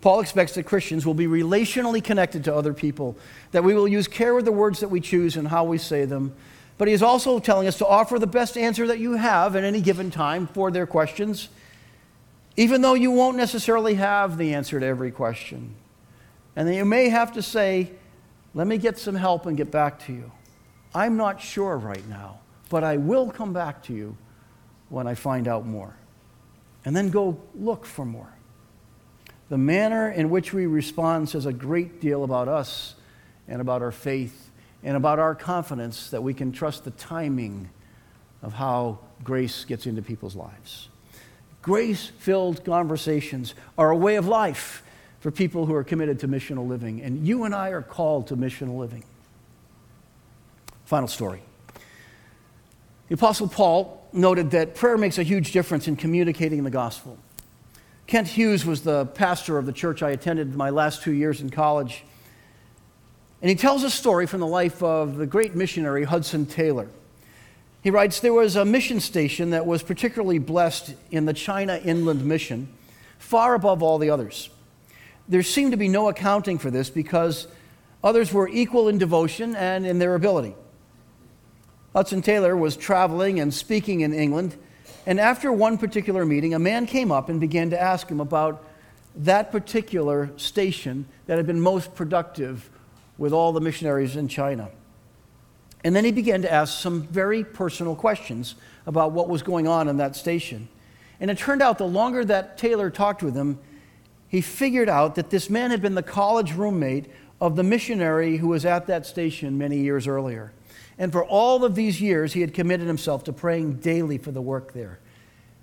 Paul 0.00 0.20
expects 0.20 0.54
that 0.54 0.64
Christians 0.64 1.04
will 1.04 1.14
be 1.14 1.26
relationally 1.26 2.02
connected 2.02 2.44
to 2.44 2.54
other 2.54 2.72
people, 2.72 3.16
that 3.50 3.64
we 3.64 3.74
will 3.74 3.88
use 3.88 4.06
care 4.06 4.34
with 4.34 4.44
the 4.44 4.52
words 4.52 4.80
that 4.80 4.88
we 4.88 5.00
choose 5.00 5.36
and 5.36 5.48
how 5.48 5.64
we 5.64 5.76
say 5.76 6.04
them. 6.04 6.34
But 6.78 6.88
he 6.88 6.94
is 6.94 7.02
also 7.02 7.40
telling 7.40 7.66
us 7.66 7.78
to 7.78 7.86
offer 7.86 8.18
the 8.18 8.26
best 8.28 8.56
answer 8.56 8.86
that 8.86 9.00
you 9.00 9.14
have 9.14 9.56
at 9.56 9.64
any 9.64 9.80
given 9.80 10.10
time 10.10 10.46
for 10.46 10.70
their 10.70 10.86
questions 10.86 11.48
even 12.58 12.82
though 12.82 12.94
you 12.94 13.12
won't 13.12 13.36
necessarily 13.36 13.94
have 13.94 14.36
the 14.36 14.52
answer 14.52 14.80
to 14.80 14.84
every 14.84 15.12
question. 15.12 15.76
And 16.56 16.66
then 16.66 16.74
you 16.74 16.84
may 16.84 17.08
have 17.08 17.34
to 17.34 17.42
say, 17.42 17.92
Let 18.52 18.66
me 18.66 18.78
get 18.78 18.98
some 18.98 19.14
help 19.14 19.46
and 19.46 19.56
get 19.56 19.70
back 19.70 20.00
to 20.06 20.12
you. 20.12 20.32
I'm 20.92 21.16
not 21.16 21.40
sure 21.40 21.76
right 21.76 22.06
now, 22.08 22.40
but 22.68 22.82
I 22.82 22.96
will 22.96 23.30
come 23.30 23.52
back 23.52 23.84
to 23.84 23.94
you 23.94 24.16
when 24.88 25.06
I 25.06 25.14
find 25.14 25.46
out 25.46 25.66
more. 25.66 25.94
And 26.84 26.96
then 26.96 27.10
go 27.10 27.40
look 27.54 27.86
for 27.86 28.04
more. 28.04 28.34
The 29.50 29.58
manner 29.58 30.10
in 30.10 30.28
which 30.28 30.52
we 30.52 30.66
respond 30.66 31.28
says 31.28 31.46
a 31.46 31.52
great 31.52 32.00
deal 32.00 32.24
about 32.24 32.48
us 32.48 32.96
and 33.46 33.60
about 33.60 33.82
our 33.82 33.92
faith 33.92 34.50
and 34.82 34.96
about 34.96 35.20
our 35.20 35.36
confidence 35.36 36.10
that 36.10 36.24
we 36.24 36.34
can 36.34 36.50
trust 36.50 36.82
the 36.82 36.90
timing 36.90 37.70
of 38.42 38.52
how 38.52 38.98
grace 39.22 39.64
gets 39.64 39.86
into 39.86 40.02
people's 40.02 40.34
lives. 40.34 40.87
Grace 41.68 42.06
filled 42.06 42.64
conversations 42.64 43.54
are 43.76 43.90
a 43.90 43.96
way 43.96 44.16
of 44.16 44.26
life 44.26 44.82
for 45.20 45.30
people 45.30 45.66
who 45.66 45.74
are 45.74 45.84
committed 45.84 46.18
to 46.20 46.26
missional 46.26 46.66
living. 46.66 47.02
And 47.02 47.26
you 47.26 47.44
and 47.44 47.54
I 47.54 47.72
are 47.72 47.82
called 47.82 48.28
to 48.28 48.38
missional 48.38 48.78
living. 48.78 49.04
Final 50.86 51.08
story. 51.08 51.42
The 53.08 53.16
Apostle 53.16 53.48
Paul 53.48 54.02
noted 54.14 54.52
that 54.52 54.76
prayer 54.76 54.96
makes 54.96 55.18
a 55.18 55.22
huge 55.22 55.52
difference 55.52 55.86
in 55.86 55.96
communicating 55.96 56.64
the 56.64 56.70
gospel. 56.70 57.18
Kent 58.06 58.28
Hughes 58.28 58.64
was 58.64 58.80
the 58.80 59.04
pastor 59.04 59.58
of 59.58 59.66
the 59.66 59.72
church 59.72 60.02
I 60.02 60.08
attended 60.12 60.56
my 60.56 60.70
last 60.70 61.02
two 61.02 61.12
years 61.12 61.42
in 61.42 61.50
college. 61.50 62.02
And 63.42 63.50
he 63.50 63.54
tells 63.54 63.82
a 63.82 63.90
story 63.90 64.26
from 64.26 64.40
the 64.40 64.46
life 64.46 64.82
of 64.82 65.18
the 65.18 65.26
great 65.26 65.54
missionary 65.54 66.04
Hudson 66.04 66.46
Taylor. 66.46 66.88
He 67.82 67.90
writes 67.90 68.20
There 68.20 68.32
was 68.32 68.56
a 68.56 68.64
mission 68.64 69.00
station 69.00 69.50
that 69.50 69.66
was 69.66 69.82
particularly 69.82 70.38
blessed 70.38 70.94
in 71.10 71.26
the 71.26 71.32
China 71.32 71.80
Inland 71.84 72.24
Mission, 72.24 72.68
far 73.18 73.54
above 73.54 73.82
all 73.82 73.98
the 73.98 74.10
others. 74.10 74.50
there 75.28 75.42
seemed 75.42 75.72
to 75.72 75.76
be 75.76 75.88
no 75.88 76.08
accounting 76.08 76.58
for 76.58 76.70
this 76.70 76.88
because 76.88 77.48
others 78.02 78.32
were 78.32 78.48
equal 78.48 78.88
in 78.88 78.96
devotion 78.96 79.54
and 79.56 79.86
in 79.86 79.98
their 79.98 80.14
ability. 80.14 80.54
Hudson 81.92 82.22
Taylor 82.22 82.56
was 82.56 82.76
traveling 82.76 83.40
and 83.40 83.52
speaking 83.52 84.00
in 84.00 84.14
England, 84.14 84.56
and 85.06 85.20
after 85.20 85.52
one 85.52 85.78
particular 85.78 86.24
meeting, 86.24 86.54
a 86.54 86.58
man 86.58 86.86
came 86.86 87.12
up 87.12 87.28
and 87.28 87.40
began 87.40 87.70
to 87.70 87.80
ask 87.80 88.08
him 88.08 88.20
about 88.20 88.64
that 89.16 89.50
particular 89.50 90.30
station 90.36 91.06
that 91.26 91.36
had 91.36 91.46
been 91.46 91.60
most 91.60 91.94
productive 91.94 92.70
with 93.16 93.32
all 93.32 93.52
the 93.52 93.60
missionaries 93.60 94.16
in 94.16 94.28
China. 94.28 94.70
And 95.84 95.94
then 95.94 96.04
he 96.04 96.12
began 96.12 96.42
to 96.42 96.52
ask 96.52 96.80
some 96.80 97.02
very 97.02 97.44
personal 97.44 97.94
questions 97.94 98.56
about 98.86 99.12
what 99.12 99.28
was 99.28 99.42
going 99.42 99.68
on 99.68 99.88
in 99.88 99.98
that 99.98 100.16
station. 100.16 100.68
And 101.20 101.30
it 101.30 101.38
turned 101.38 101.62
out 101.62 101.78
the 101.78 101.86
longer 101.86 102.24
that 102.24 102.58
Taylor 102.58 102.90
talked 102.90 103.22
with 103.22 103.34
him, 103.34 103.58
he 104.28 104.40
figured 104.40 104.88
out 104.88 105.14
that 105.14 105.30
this 105.30 105.48
man 105.48 105.70
had 105.70 105.80
been 105.80 105.94
the 105.94 106.02
college 106.02 106.52
roommate 106.52 107.06
of 107.40 107.56
the 107.56 107.62
missionary 107.62 108.36
who 108.36 108.48
was 108.48 108.64
at 108.64 108.86
that 108.86 109.06
station 109.06 109.56
many 109.56 109.78
years 109.78 110.06
earlier. 110.06 110.52
And 110.98 111.12
for 111.12 111.24
all 111.24 111.64
of 111.64 111.74
these 111.74 112.00
years, 112.00 112.32
he 112.32 112.40
had 112.40 112.52
committed 112.52 112.86
himself 112.86 113.24
to 113.24 113.32
praying 113.32 113.74
daily 113.74 114.18
for 114.18 114.32
the 114.32 114.42
work 114.42 114.72
there. 114.72 114.98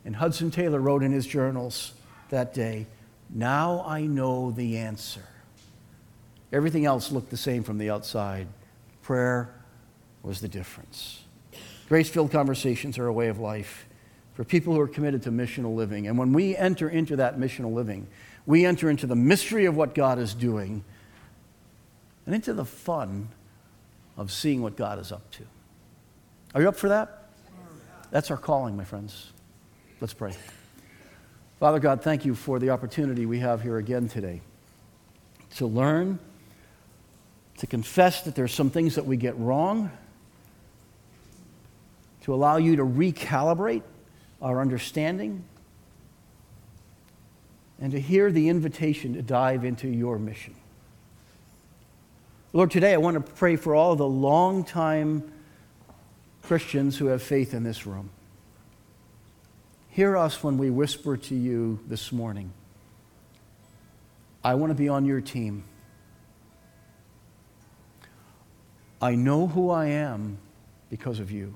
And 0.06 0.16
Hudson 0.16 0.50
Taylor 0.52 0.80
wrote 0.80 1.04
in 1.04 1.12
his 1.12 1.28
journals 1.28 1.94
that 2.30 2.54
day, 2.54 2.88
Now 3.30 3.84
I 3.86 4.02
know 4.06 4.52
the 4.52 4.78
answer. 4.78 5.26
Everything 6.54 6.86
else 6.86 7.12
looked 7.12 7.32
the 7.32 7.38
same 7.38 7.64
from 7.64 7.78
the 7.78 7.90
outside. 7.90 8.48
Prayer 9.02 9.54
was 10.26 10.42
the 10.42 10.48
difference. 10.48 11.22
Grace 11.88 12.10
filled 12.10 12.32
conversations 12.32 12.98
are 12.98 13.08
a 13.08 13.14
way 13.14 13.28
of 13.28 13.40
life 13.40 13.86
for 14.34 14.44
people 14.44 14.74
who 14.74 14.80
are 14.80 14.88
committed 14.88 15.24
to 15.24 15.32
missional 15.32 15.76
living. 15.76 16.08
And 16.08 16.18
when 16.18 16.34
we 16.34 16.56
enter 16.56 16.90
into 16.90 17.16
that 17.18 17.38
missional 17.38 17.74
living, 17.74 18.08
we 18.46 18.66
enter 18.66 18.90
into 18.90 19.08
the 19.08 19.16
mystery 19.16 19.66
of 19.66 19.76
what 19.76 19.94
God 19.94 20.20
is 20.20 20.34
doing 20.34 20.84
and 22.26 22.34
into 22.34 22.54
the 22.54 22.66
fun 22.66 23.30
of 24.18 24.32
seeing 24.32 24.62
what 24.62 24.76
God 24.76 25.00
is 25.00 25.12
up 25.12 25.30
to. 25.32 25.44
Are 26.54 26.62
you 26.62 26.70
up 26.70 26.76
for 26.76 26.90
that? 26.90 27.30
That's 28.12 28.32
our 28.32 28.38
calling, 28.38 28.76
my 28.76 28.84
friends. 28.84 29.32
Let's 30.02 30.14
pray. 30.14 30.34
Father 31.60 31.80
God, 31.80 32.02
thank 32.02 32.26
you 32.26 32.36
for 32.36 32.60
the 32.60 32.72
opportunity 32.72 33.26
we 33.26 33.40
have 33.40 33.62
here 33.62 33.78
again 33.78 34.10
today 34.10 34.42
to 35.56 35.68
learn, 35.68 36.20
to 37.60 37.68
confess 37.68 38.24
that 38.24 38.36
there's 38.36 38.54
some 38.54 38.70
things 38.70 38.96
that 38.96 39.06
we 39.06 39.18
get 39.18 39.38
wrong 39.38 39.92
to 42.26 42.34
allow 42.34 42.58
you 42.58 42.76
to 42.76 42.84
recalibrate 42.84 43.84
our 44.42 44.60
understanding, 44.60 45.44
and 47.80 47.92
to 47.92 48.00
hear 48.00 48.32
the 48.32 48.50
invitation 48.50 49.14
to 49.14 49.22
dive 49.22 49.64
into 49.64 49.88
your 49.88 50.18
mission. 50.18 50.56
Lord, 52.52 52.72
today 52.72 52.94
I 52.94 52.98
want 52.98 53.16
to 53.16 53.34
pray 53.34 53.56
for 53.56 53.76
all 53.76 53.96
the 53.96 54.08
long-time 54.08 55.32
Christians 56.42 56.98
who 56.98 57.08
have 57.08 57.22
faith 57.22 57.54
in 57.54 57.64
this 57.64 57.86
room. 57.86 58.10
Hear 59.90 60.18
us 60.18 60.44
when 60.44 60.58
we 60.58 60.72
whisper 60.72 61.18
to 61.18 61.36
you 61.36 61.80
this 61.88 62.12
morning. 62.12 62.52
I 64.44 64.56
want 64.56 64.72
to 64.72 64.76
be 64.76 64.90
on 64.90 65.06
your 65.06 65.22
team. 65.22 65.64
I 69.00 69.14
know 69.14 69.46
who 69.46 69.70
I 69.70 69.88
am 69.88 70.40
because 70.90 71.20
of 71.20 71.30
you. 71.30 71.56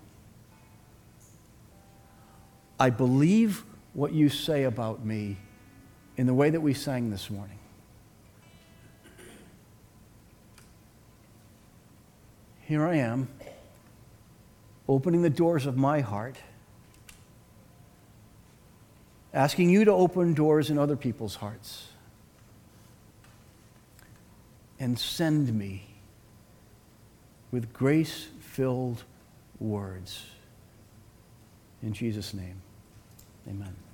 I 2.79 2.89
believe 2.89 3.65
what 3.93 4.13
you 4.13 4.29
say 4.29 4.63
about 4.63 5.03
me 5.03 5.37
in 6.15 6.27
the 6.27 6.33
way 6.33 6.49
that 6.49 6.61
we 6.61 6.73
sang 6.73 7.09
this 7.09 7.29
morning. 7.29 7.59
Here 12.61 12.85
I 12.85 12.95
am, 12.95 13.27
opening 14.87 15.23
the 15.23 15.29
doors 15.29 15.65
of 15.65 15.75
my 15.75 15.99
heart, 15.99 16.37
asking 19.33 19.69
you 19.69 19.83
to 19.85 19.91
open 19.91 20.33
doors 20.33 20.69
in 20.69 20.77
other 20.77 20.95
people's 20.95 21.35
hearts, 21.35 21.87
and 24.79 24.97
send 24.97 25.53
me 25.53 25.87
with 27.51 27.73
grace 27.73 28.27
filled 28.39 29.03
words. 29.59 30.27
In 31.81 31.91
Jesus' 31.91 32.33
name. 32.33 32.61
Amen. 33.49 33.88